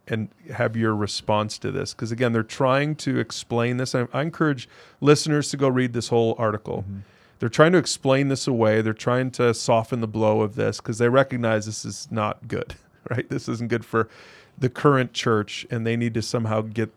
[0.07, 3.95] and have your response to this because again, they're trying to explain this.
[3.95, 4.69] I, I encourage
[5.01, 6.83] listeners to go read this whole article.
[6.88, 6.99] Mm-hmm.
[7.39, 8.81] They're trying to explain this away.
[8.81, 12.75] They're trying to soften the blow of this because they recognize this is not good,
[13.09, 13.27] right?
[13.29, 14.09] This isn't good for
[14.57, 16.91] the current church, and they need to somehow get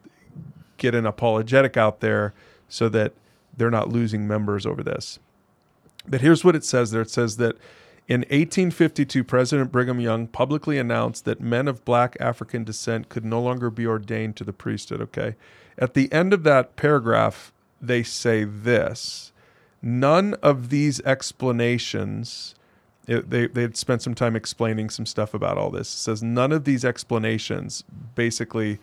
[0.77, 2.33] get an apologetic out there
[2.69, 3.13] so that
[3.57, 5.19] they're not losing members over this.
[6.07, 7.03] But here's what it says there.
[7.03, 7.57] It says that
[8.09, 13.41] in 1852, President Brigham Young publicly announced that men of black African descent could no
[13.41, 15.03] longer be ordained to the priesthood.
[15.03, 15.37] Okay.
[15.77, 19.33] At the end of that paragraph, they say this
[19.83, 22.55] none of these explanations.
[23.07, 25.93] It, they they had spent some time explaining some stuff about all this.
[25.93, 28.79] It says none of these explanations, basically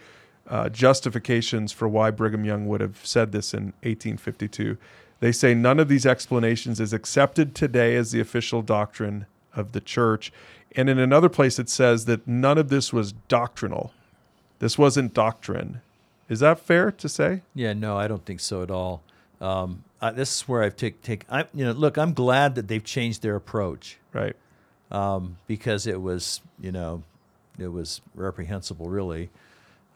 [0.47, 4.77] uh, justifications for why Brigham Young would have said this in 1852.
[5.19, 9.25] They say none of these explanations is accepted today as the official doctrine
[9.55, 10.31] of the church.
[10.75, 13.93] And in another place, it says that none of this was doctrinal.
[14.59, 15.81] This wasn't doctrine.
[16.27, 17.41] Is that fair to say?
[17.53, 19.03] Yeah, no, I don't think so at all.
[19.39, 21.25] Um, I, this is where I've take take.
[21.29, 24.35] I you know, look, I'm glad that they've changed their approach Right.
[24.91, 27.03] um, because it was you know,
[27.59, 29.29] it was reprehensible really.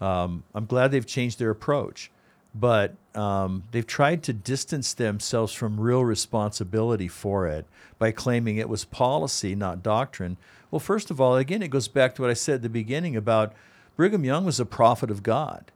[0.02, 2.10] Um, I'm glad they've changed their approach,
[2.54, 7.66] but um, they've tried to distance themselves from real responsibility for it
[7.98, 10.38] by claiming it was policy, not doctrine.
[10.72, 13.16] Well, first of all, again, it goes back to what I said at the beginning
[13.16, 13.54] about
[13.96, 15.72] Brigham Young was a prophet of God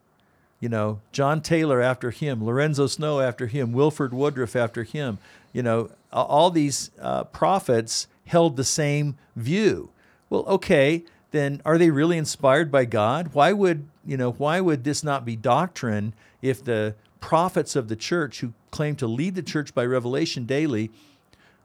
[0.63, 5.17] you know, John Taylor after him, Lorenzo Snow after him, Wilford Woodruff after him.
[5.51, 9.89] You know, all these uh, prophets held the same view.
[10.29, 13.31] Well, okay, then are they really inspired by God?
[13.33, 14.31] Why would you know?
[14.31, 19.07] Why would this not be doctrine if the prophets of the church who claim to
[19.07, 20.91] lead the church by revelation daily,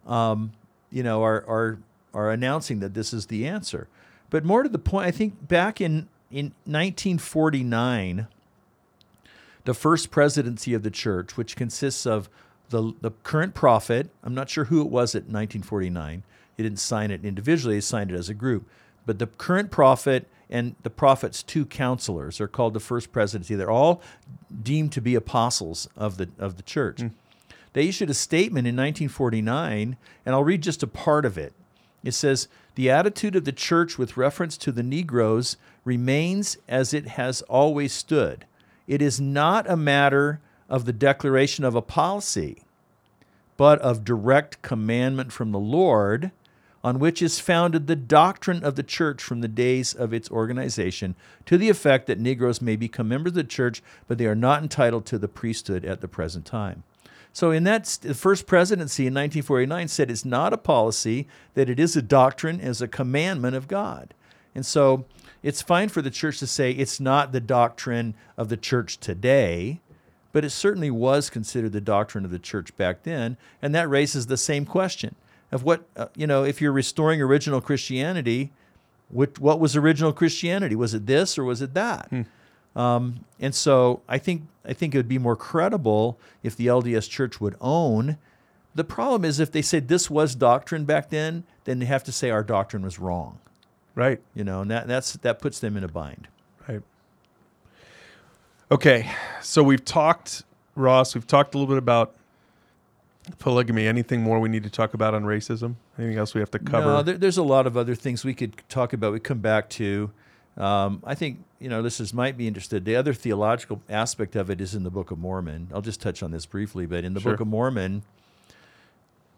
[0.06, 0.52] um,
[0.90, 1.78] you know, are are
[2.14, 3.88] are announcing that this is the answer?
[4.30, 8.26] But more to the point, I think back in in 1949
[9.64, 12.30] the first presidency of the church, which consists of
[12.70, 14.08] the, the current prophet.
[14.22, 16.22] I'm not sure who it was at 1949.
[16.56, 18.66] He didn't sign it individually, he signed it as a group.
[19.08, 23.54] But the current prophet and the prophet's two counselors are called the first presidency.
[23.54, 24.02] They're all
[24.62, 27.00] deemed to be apostles of the, of the church.
[27.00, 27.08] Hmm.
[27.72, 31.54] They issued a statement in 1949, and I'll read just a part of it.
[32.04, 37.06] It says, The attitude of the church with reference to the Negroes remains as it
[37.06, 38.44] has always stood.
[38.86, 42.62] It is not a matter of the declaration of a policy,
[43.56, 46.30] but of direct commandment from the Lord,
[46.82, 51.14] on which is founded the doctrine of the church from the days of its organization,
[51.46, 54.62] to the effect that Negroes may become members of the church, but they are not
[54.62, 56.84] entitled to the priesthood at the present time.
[57.32, 61.78] So, in that the first presidency in 1949 said it's not a policy, that it
[61.78, 64.14] is a doctrine, as a commandment of God.
[64.54, 65.04] And so,
[65.42, 69.80] it's fine for the church to say it's not the doctrine of the church today,
[70.32, 73.36] but it certainly was considered the doctrine of the church back then.
[73.62, 75.14] And that raises the same question
[75.50, 78.52] of what, uh, you know, if you're restoring original Christianity,
[79.08, 80.76] what, what was original Christianity?
[80.76, 82.10] Was it this or was it that?
[82.76, 87.08] Um, and so I think I think it would be more credible if the LDS
[87.10, 88.18] Church would own.
[88.74, 92.12] The problem is if they said this was doctrine back then, then they have to
[92.12, 93.40] say our doctrine was wrong.
[93.94, 94.20] Right.
[94.34, 96.28] You know, and that that's that puts them in a bind.
[96.68, 96.82] Right.
[98.70, 99.10] Okay.
[99.42, 100.44] So we've talked,
[100.76, 102.14] Ross, we've talked a little bit about
[103.38, 103.86] polygamy.
[103.86, 105.74] Anything more we need to talk about on racism?
[105.98, 106.86] Anything else we have to cover?
[106.86, 109.12] No, there, there's a lot of other things we could talk about.
[109.12, 110.10] We come back to.
[110.56, 112.84] Um, I think you know listeners might be interested.
[112.84, 115.68] The other theological aspect of it is in the Book of Mormon.
[115.72, 117.32] I'll just touch on this briefly, but in the Sure.
[117.32, 118.02] Book of Mormon,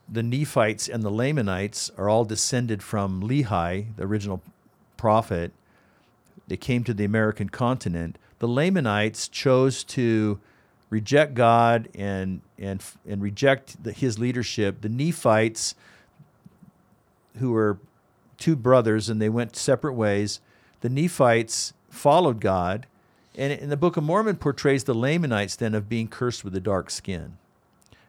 [0.09, 4.43] the Nephites and the Lamanites are all descended from Lehi, the original
[4.97, 5.53] prophet.
[6.49, 8.19] They came to the American continent.
[8.39, 10.41] The Lamanites chose to
[10.91, 14.83] reject God and and and reject the, his leadership.
[14.83, 15.75] The Nephites,
[17.39, 17.79] who were
[18.37, 20.41] two brothers and they went separate ways,
[20.81, 22.87] the Nephites followed God,
[23.37, 26.61] and in the Book of Mormon portrays the Lamanites then of being cursed with a
[26.61, 27.39] dark skin,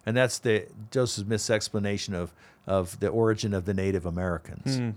[0.06, 2.34] and that's the Joseph Smith's explanation of
[2.68, 4.78] of the origin of the Native Americans.
[4.78, 4.90] Hmm.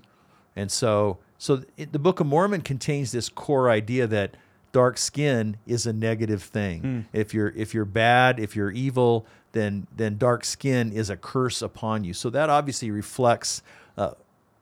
[0.57, 4.37] And so, so it, the Book of Mormon contains this core idea that
[4.75, 7.07] dark skin is a negative thing.
[7.13, 11.63] If you're if you're bad, if you're evil, then then dark skin is a curse
[11.63, 12.13] upon you.
[12.13, 13.63] So that obviously reflects.
[13.97, 14.11] Uh,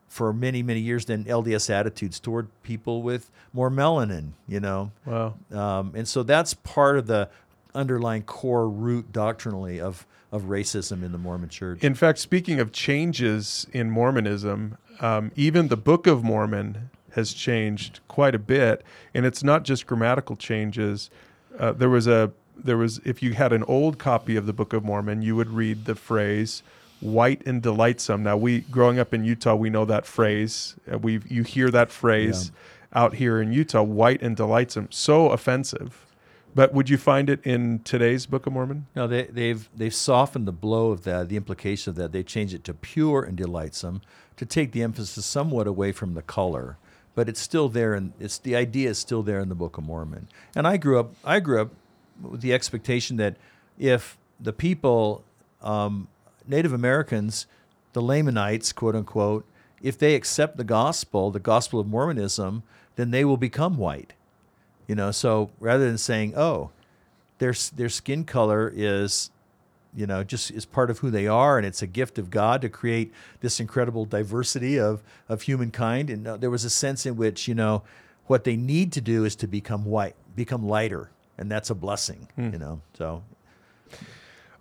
[0.09, 5.33] for many many years, then LDS attitudes toward people with more melanin, you know, Wow.
[5.51, 7.31] um, and so that's part of the
[7.75, 11.83] underlying core root doctrinally of of racism in the Mormon Church.
[11.83, 18.01] In fact, speaking of changes in Mormonism, um, even the Book of Mormon has changed
[18.09, 18.85] quite a bit,
[19.15, 21.11] and it's not just grammatical changes.
[21.59, 24.73] Uh, there was a there was if you had an old copy of the Book
[24.73, 26.63] of Mormon, you would read the phrase
[27.01, 30.77] "white and delightsome." Now, we growing up in Utah, we know that phrase.
[30.91, 32.53] Uh, we you hear that phrase
[32.93, 36.07] out here in Utah, "white and delightsome," so offensive.
[36.55, 38.87] But would you find it in today's Book of Mormon?
[38.95, 42.13] No, they, they've they've softened the blow of that, the implication of that.
[42.13, 44.03] They changed it to pure and delightsome
[44.37, 46.77] to take the emphasis somewhat away from the color,
[47.15, 49.85] but it's still there, and it's the idea is still there in the Book of
[49.85, 50.29] Mormon.
[50.57, 51.71] And I grew up, I grew up
[52.21, 53.37] with the expectation that
[53.79, 55.25] if the people,
[55.61, 56.09] um,
[56.47, 57.47] Native Americans,
[57.93, 59.47] the Lamanites, quote unquote,
[59.83, 62.63] if they accept the gospel, the gospel of Mormonism,
[62.97, 64.15] then they will become white.
[64.87, 66.71] You know, so rather than saying, "Oh,
[67.39, 69.31] their their skin color is
[69.95, 72.61] you know just is part of who they are and it's a gift of god
[72.63, 77.17] to create this incredible diversity of of humankind and uh, there was a sense in
[77.17, 77.83] which you know
[78.27, 82.29] what they need to do is to become white become lighter and that's a blessing
[82.37, 83.23] you know so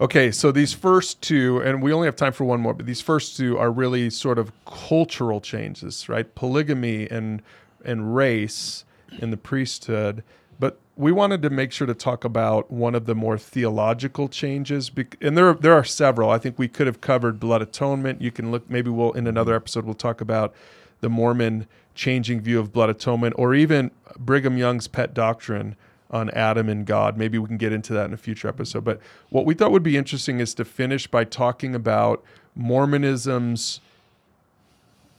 [0.02, 3.02] Okay, so these first two, and we only have time for one more, but these
[3.02, 6.34] first two are really sort of cultural changes, right?
[6.34, 7.44] Polygamy and
[7.86, 8.84] and race
[9.20, 10.24] in the priesthood.
[10.62, 14.92] But we wanted to make sure to talk about one of the more theological changes,
[15.20, 16.30] and there there are several.
[16.30, 18.22] I think we could have covered blood atonement.
[18.22, 18.70] You can look.
[18.70, 20.54] Maybe we'll in another episode we'll talk about
[21.00, 23.90] the Mormon changing view of blood atonement, or even
[24.20, 25.76] Brigham Young's pet doctrine
[26.12, 27.18] on Adam and God.
[27.18, 28.84] Maybe we can get into that in a future episode.
[28.84, 29.00] But
[29.32, 32.24] what we thought would be interesting is to finish by talking about
[32.56, 33.82] Mormonism's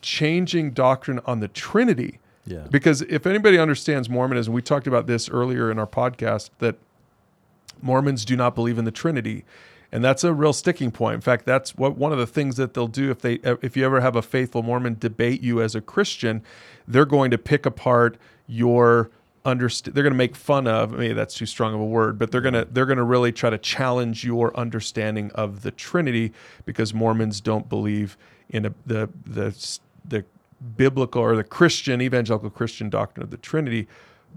[0.02, 2.20] changing doctrine on the Trinity.
[2.44, 6.76] Yeah Because if anybody understands Mormonism, we talked about this earlier in our podcast that
[7.80, 9.44] Mormons do not believe in the Trinity.
[9.90, 11.16] And that's a real sticking point.
[11.16, 13.84] In fact, that's what one of the things that they'll do if they if you
[13.84, 16.42] ever have a faithful Mormon debate you as a Christian,
[16.88, 18.16] they're going to pick apart
[18.46, 19.10] your
[19.44, 22.30] underst- they're going to make fun of maybe that's too strong of a word but
[22.30, 26.32] they're going to they're going to really try to challenge your understanding of the trinity
[26.64, 28.16] because mormons don't believe
[28.50, 30.24] in a, the the the
[30.76, 33.88] biblical or the christian evangelical christian doctrine of the trinity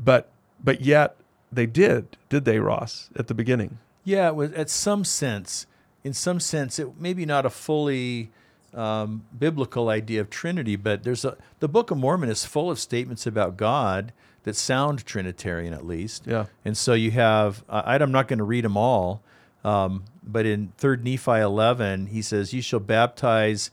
[0.04, 0.30] but
[0.64, 1.16] but yet
[1.52, 5.66] they did did they ross at the beginning Yeah, it was at some sense,
[6.04, 8.30] in some sense, it maybe not a fully
[8.74, 12.78] um, biblical idea of Trinity, but there's a the Book of Mormon is full of
[12.80, 14.14] statements about God
[14.44, 16.28] that sound Trinitarian at least.
[16.28, 16.46] Yeah.
[16.64, 19.22] And so you have, I, I'm not going to read them all,
[19.64, 23.72] um, but in Third Nephi 11, he says, "You shall baptize."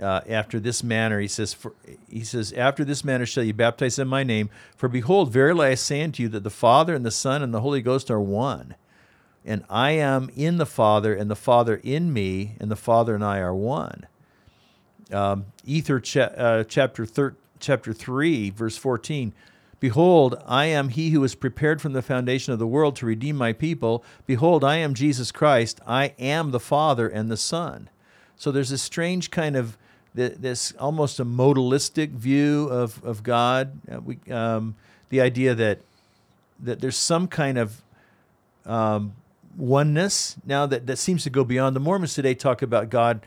[0.00, 1.72] Uh, after this manner, he says, for,
[2.08, 4.50] he says, after this manner shall you baptize in my name.
[4.76, 7.60] For behold, verily I say unto you that the Father and the Son and the
[7.60, 8.74] Holy Ghost are one
[9.44, 13.24] and I am in the Father, and the Father in me, and the Father and
[13.24, 14.06] I are one.
[15.12, 19.34] Um, Ether cha- uh, chapter thir- chapter three, verse fourteen.
[19.80, 23.36] Behold, I am he who was prepared from the foundation of the world to redeem
[23.36, 24.02] my people.
[24.24, 25.78] Behold, I am Jesus Christ.
[25.86, 27.90] I am the Father and the Son.
[28.34, 29.76] So there's a strange kind of
[30.16, 33.78] th- this almost a modalistic view of of God.
[33.90, 34.74] Uh, we, um,
[35.08, 35.78] the idea that
[36.60, 37.82] that there's some kind of
[38.66, 39.14] um,
[39.56, 43.20] oneness now that, that seems to go beyond the Mormons today talk about God,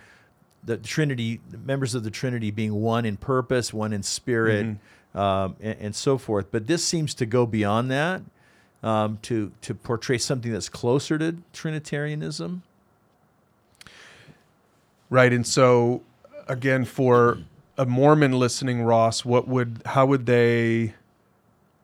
[0.64, 4.78] the Trinity, the members of the Trinity being one in purpose, one in spirit,
[5.14, 6.48] um, and, and so forth.
[6.52, 8.22] But this seems to go beyond that
[8.84, 12.64] um, to to portray something that's closer to Trinitarianism.
[15.10, 15.32] Right.
[15.32, 16.02] And so
[16.50, 17.40] again for
[17.78, 20.94] a Mormon listening, Ross, what would how would they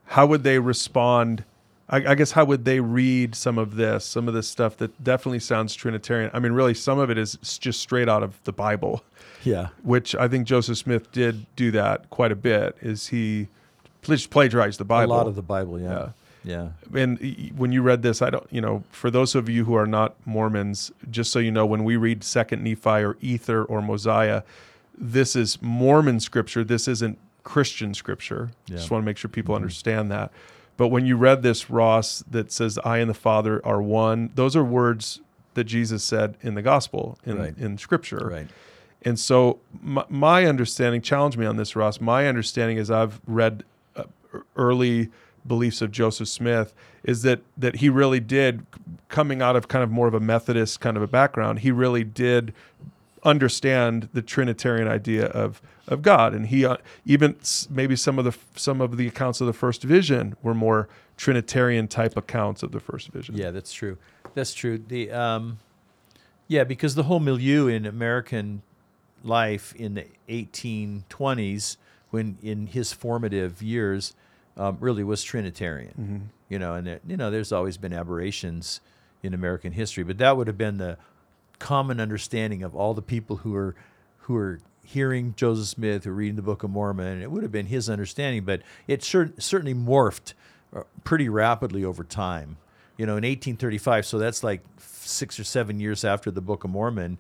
[0.06, 1.44] how would they respond?
[1.90, 5.04] I, I guess how would they read some of this, some of this stuff that
[5.04, 6.32] definitely sounds Trinitarian?
[6.34, 9.04] I mean, really, some of it is just straight out of the Bible,
[9.44, 9.68] Yeah.
[9.84, 12.78] which I think Joseph Smith did do that quite a bit.
[12.82, 13.50] Is he
[14.02, 15.14] just plagiarized the Bible?
[15.14, 15.80] A lot of the Bible.
[15.80, 15.90] Yeah.
[15.90, 16.10] Yeah.
[16.94, 19.88] And when you read this, I don't, you know, for those of you who are
[19.88, 24.44] not Mormons, just so you know, when we read Second Nephi or Ether or Mosiah,
[24.98, 26.64] this is Mormon scripture.
[26.64, 28.52] This isn't Christian scripture.
[28.68, 28.78] Yeah.
[28.78, 30.32] Just want to make sure people understand that.
[30.76, 34.56] But when you read this, Ross, that says, "I and the Father are one," those
[34.56, 35.22] are words
[35.54, 37.58] that Jesus said in the gospel in Right.
[37.58, 38.28] in Scripture.
[38.32, 38.48] Right.
[39.04, 42.00] And so my, my understanding, challenge me on this, Ross.
[42.02, 43.64] My understanding, is I've read
[43.96, 44.04] uh,
[44.56, 45.10] early
[45.46, 46.74] beliefs of Joseph Smith,
[47.04, 48.66] is that that he really did,
[49.10, 52.04] coming out of kind of more of a Methodist kind of a background, he really
[52.04, 52.54] did
[53.24, 57.36] understand the Trinitarian idea of of God, and he uh, even
[57.70, 60.88] maybe some of the some of the accounts of the first vision were more
[61.18, 63.36] Trinitarian type accounts of the first vision.
[63.36, 63.98] Yeah, that's true.
[64.34, 64.78] That's true.
[64.78, 65.60] The um,
[66.48, 68.62] yeah, because the whole milieu in American
[69.24, 71.78] life in the 1820s,
[72.12, 74.14] when in his formative years,
[74.58, 76.30] um, really was Trinitarian.
[76.50, 78.80] You know, and it, you know, there's always been aberrations
[79.24, 80.98] in American history, but that would have been the
[81.60, 83.76] common understanding of all the people who are
[84.20, 87.08] who are hearing Joseph Smith, who are reading the Book of Mormon.
[87.08, 90.34] And it would have been his understanding, but it cer- certainly morphed
[90.76, 92.58] uh, pretty rapidly over time.
[92.98, 96.70] You know, in 1835, so that's like six or seven years after the Book of
[96.70, 97.18] Mormon.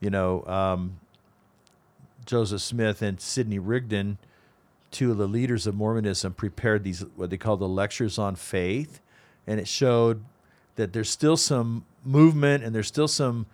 [0.00, 0.98] You know, um,
[2.26, 4.18] Joseph Smith and Sidney Rigdon,
[4.94, 9.00] two of the leaders of Mormonism, prepared these what they call the lectures on faith,
[9.46, 10.24] and it showed
[10.76, 13.46] that there's still some movement and there's still some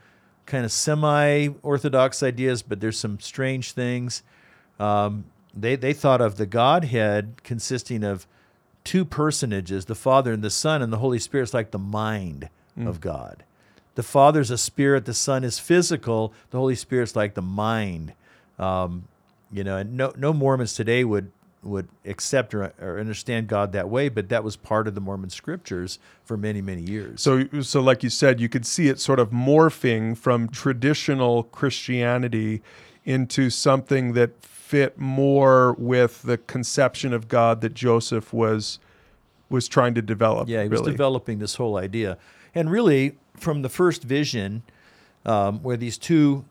[0.46, 4.22] kind of semi-orthodox ideas, but there's some strange things.
[4.78, 5.24] Um,
[5.54, 8.26] they they thought of the Godhead consisting of
[8.84, 13.00] two personages, the Father and the Son, and the Holy Spirit's like the mind of
[13.00, 13.44] God.
[13.94, 18.14] The Father's a spirit, the Son is physical, the Holy Spirit's like the mind.
[18.58, 19.04] Um,
[19.52, 21.32] you know, and no no Mormons today would
[21.62, 25.30] would accept or, or understand God that way, but that was part of the Mormon
[25.30, 27.20] scriptures for many many years.
[27.20, 32.62] So, so like you said, you could see it sort of morphing from traditional Christianity
[33.04, 38.78] into something that fit more with the conception of God that Joseph was
[39.48, 40.48] was trying to develop.
[40.48, 42.16] Yeah, he was developing this whole idea.
[42.54, 44.62] And really, from the first vision,
[45.26, 46.44] um, where these two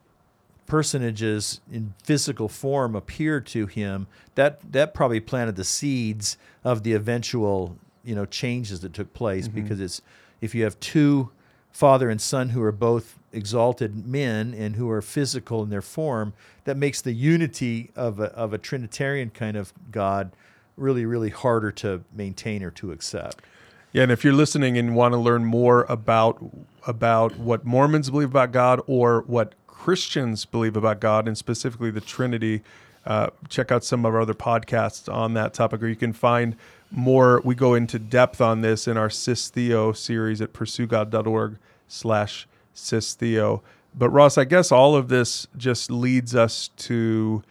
[0.69, 6.93] personages in physical form appear to him, that, that probably planted the seeds of the
[6.93, 9.61] eventual you know changes that took place mm-hmm.
[9.61, 10.01] because it's
[10.39, 11.29] if you have two
[11.71, 16.33] father and son who are both exalted men and who are physical in their form
[16.63, 20.31] that makes the unity of a, of a trinitarian kind of god
[20.79, 23.43] really really harder to maintain or to accept.
[23.91, 26.43] Yeah, and if you're listening and want to learn more about
[26.87, 32.01] about what Mormons believe about God or what Christians believe about God, and specifically the
[32.01, 32.61] Trinity,
[33.05, 36.57] uh, check out some of our other podcasts on that topic, or you can find
[36.91, 37.41] more.
[37.45, 41.57] We go into depth on this in our Cis Theo series at pursuegod.org
[41.87, 43.63] slash Cis Theo.
[43.97, 47.41] But Ross, I guess all of this just leads us to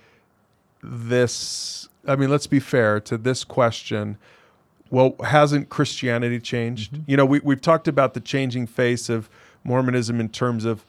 [0.82, 1.88] this.
[2.06, 4.18] I mean, let's be fair to this question
[4.90, 6.98] well, hasn't Christianity changed?
[7.06, 9.28] You know, we, we've talked about the changing face of
[9.62, 10.82] Mormonism in terms of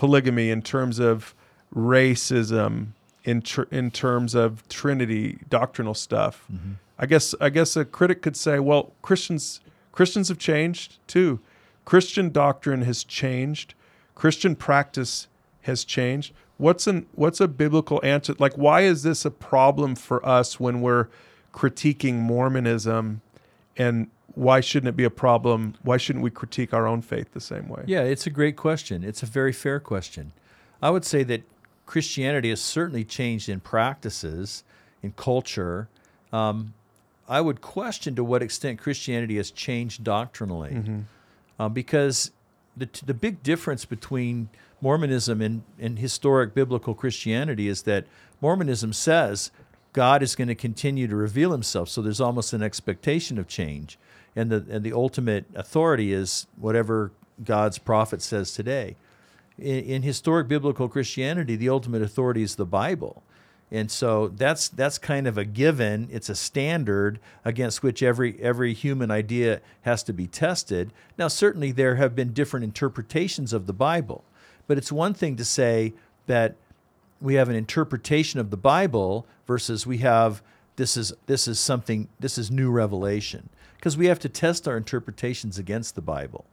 [0.00, 1.34] polygamy, in terms of
[1.76, 2.92] racism,
[3.22, 6.46] in tr- in terms of Trinity doctrinal stuff.
[6.50, 6.72] Mm-hmm.
[6.98, 9.60] I guess I guess a critic could say, well, Christians
[9.92, 11.40] Christians have changed too.
[11.84, 13.74] Christian doctrine has changed.
[14.14, 15.28] Christian practice
[15.62, 16.32] has changed.
[16.56, 18.34] What's an what's a biblical answer?
[18.38, 21.08] Like, why is this a problem for us when we're
[21.52, 23.20] critiquing Mormonism,
[23.76, 25.74] and why shouldn't it be a problem?
[25.82, 27.82] Why shouldn't we critique our own faith the same way?
[27.86, 29.02] Yeah, it's a great question.
[29.04, 30.32] It's a very fair question.
[30.82, 31.42] I would say that
[31.86, 34.64] Christianity has certainly changed in practices,
[35.02, 35.88] in culture.
[36.32, 36.74] Um,
[37.28, 41.04] I would question to what extent Christianity has changed doctrinally,
[41.58, 42.30] uh, because
[42.76, 44.48] the the big difference between
[44.80, 48.06] Mormonism and, and historic biblical Christianity is that
[48.40, 49.50] Mormonism says
[49.92, 53.98] God is going to continue to reveal Himself, so there's almost an expectation of change,
[54.36, 57.12] and the and the ultimate authority is whatever
[57.44, 58.96] God's prophet says today.
[59.58, 63.22] In, in historic biblical Christianity, the ultimate authority is the Bible.
[63.72, 66.08] And so that's that's kind of a given.
[66.10, 70.92] It's a standard against which every every human idea has to be tested.
[71.16, 74.24] Now, certainly there have been different interpretations of the Bible,
[74.66, 75.92] but it's one thing to say
[76.26, 76.56] that
[77.20, 80.42] we have an interpretation of the Bible versus we have
[80.74, 83.50] this is this is something this is new revelation
[83.80, 86.44] because we have to test our interpretations against the Bible.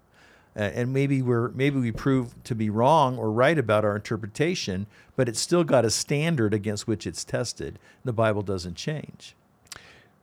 [0.56, 4.88] Uh, and maybe we're maybe we prove to be wrong or right about our interpretation,
[5.18, 7.78] but it's still got a standard against which it's tested.
[8.06, 9.36] The Bible doesn't change.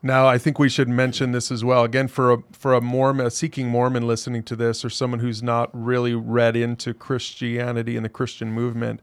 [0.02, 1.84] Now, I think we should mention this as well.
[1.84, 5.42] Again, for a for a Mormon, a seeking Mormon listening to this, or someone who's
[5.42, 9.00] not really read into Christianity and the Christian movement,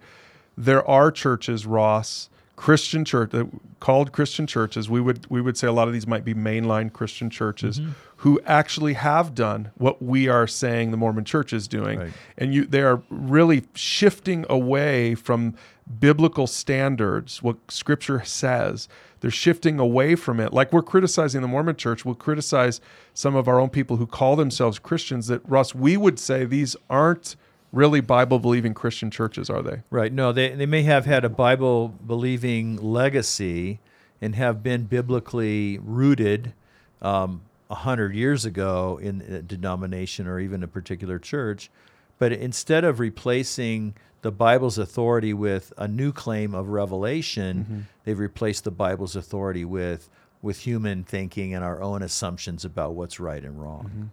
[0.57, 2.29] there are churches, Ross,
[2.61, 3.45] Christian church uh,
[3.79, 4.87] called Christian churches.
[4.87, 7.81] We would we would say a lot of these might be mainline Christian churches
[8.17, 12.11] who actually have done what we are saying the Mormon Church is doing, Right.
[12.37, 15.55] and you they are really shifting away from
[15.99, 18.87] biblical standards, what Scripture says.
[19.21, 20.53] They're shifting away from it.
[20.53, 22.79] Like we're criticizing the Mormon Church, we'll criticize
[23.15, 25.25] some of our own people who call themselves Christians.
[25.27, 27.35] That Ross, we would say these aren't
[27.71, 29.81] really Bible believing Christian churches, are they?
[29.89, 30.11] Right.
[30.11, 33.79] No, they, they may have had a Bible believing legacy
[34.21, 36.53] and have been biblically rooted
[37.01, 41.71] um, a hundred years ago in a denomination or even a particular church.
[42.19, 48.65] But instead of replacing the Bible's authority with a new claim of revelation, they've replaced
[48.65, 50.09] the Bible's authority with
[50.43, 54.11] with human thinking and our own assumptions about what's right and wrong.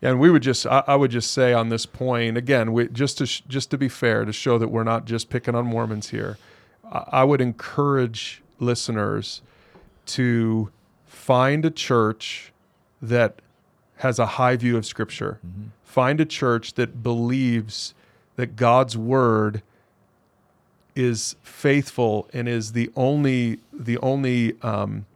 [0.00, 3.18] And we would just, I, I would just say on this point again, we, just
[3.18, 6.10] to sh- just to be fair, to show that we're not just picking on Mormons
[6.10, 6.38] here,
[6.90, 9.42] I, I would encourage listeners
[10.06, 10.70] to
[11.06, 12.52] find a church
[13.02, 13.40] that
[13.96, 15.40] has a high view of Scripture.
[15.82, 17.94] Find a church that believes
[18.36, 19.62] that God's word
[20.94, 25.06] is faithful and is the only the only um,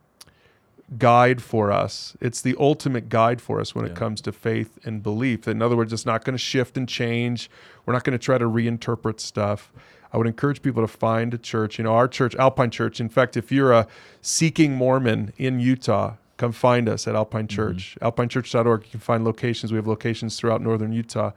[0.98, 2.16] guide for us.
[2.20, 3.92] It's the ultimate guide for us when Yeah.
[3.92, 5.48] it comes to faith and belief.
[5.48, 7.50] In other words, it's not going to shift and change.
[7.86, 9.72] We're not going to try to reinterpret stuff.
[10.12, 11.78] I would encourage people to find a church.
[11.78, 13.00] You know, our church, Alpine Church.
[13.00, 13.86] In fact, if you're a
[14.20, 17.56] seeking Mormon in Utah, come find us at Alpine mm-hmm.
[17.56, 17.96] Church.
[18.02, 18.84] AlpineChurch.org.
[18.84, 19.72] You can find locations.
[19.72, 21.30] We have locations throughout northern Utah.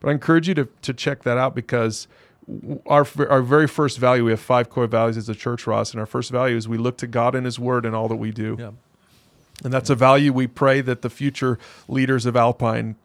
[0.00, 2.08] But I encourage you to, to check that out because
[2.86, 5.92] our, our very first value, we have five core values as a church, Ross.
[5.92, 8.16] And our first value is we look to God and His Word in all that
[8.16, 8.56] we do.
[8.58, 8.70] Yeah.
[9.62, 12.96] And that's a value we pray that the future leaders of Alpine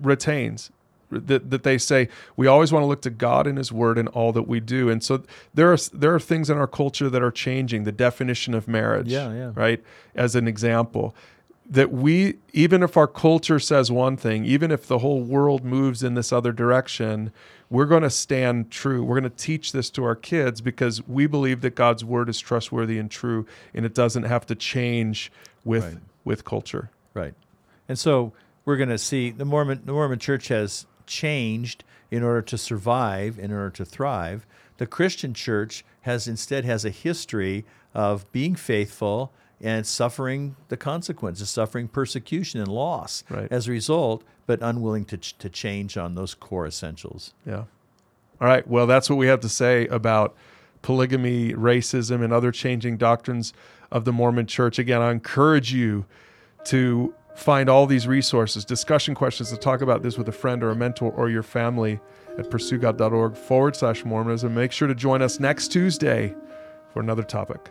[0.00, 0.70] retains.
[1.10, 4.08] That, that they say we always want to look to God and His Word in
[4.08, 5.22] all that we do, and so
[5.52, 7.84] there are there are things in our culture that are changing.
[7.84, 9.52] The definition of marriage, Yeah, yeah.
[9.54, 9.80] right,
[10.16, 11.14] as an example,
[11.68, 16.02] that we even if our culture says one thing, even if the whole world moves
[16.02, 17.32] in this other direction,
[17.70, 19.02] we're going to stand true.
[19.02, 22.38] We're going to teach this to our kids because we believe that God's Word is
[22.38, 25.32] trustworthy and true, and it doesn't have to change
[25.64, 25.98] with Right.
[26.24, 26.90] with culture.
[27.14, 27.34] Right.
[27.88, 28.32] And so
[28.64, 33.38] we're going to see the Mormon the Mormon church has changed in order to survive,
[33.38, 34.46] in order to thrive.
[34.76, 41.48] The Christian church has instead has a history of being faithful and suffering the consequences,
[41.50, 43.48] suffering persecution and loss Right.
[43.50, 47.32] as a result, but unwilling to, ch- to change on those core essentials.
[47.46, 47.64] Yeah.
[48.40, 48.66] All right.
[48.68, 50.34] Well, that's what we have to say about
[50.82, 53.52] polygamy, racism, and other changing doctrines
[53.90, 54.78] of the Mormon church.
[54.78, 56.04] Again, I encourage you
[56.64, 60.70] to find all these resources, discussion questions to talk about this with a friend or
[60.70, 62.00] a mentor or your family
[62.38, 64.54] at pursuegod.org forward slash Mormonism.
[64.54, 66.34] Make sure to join us next Tuesday
[66.92, 67.70] for another topic.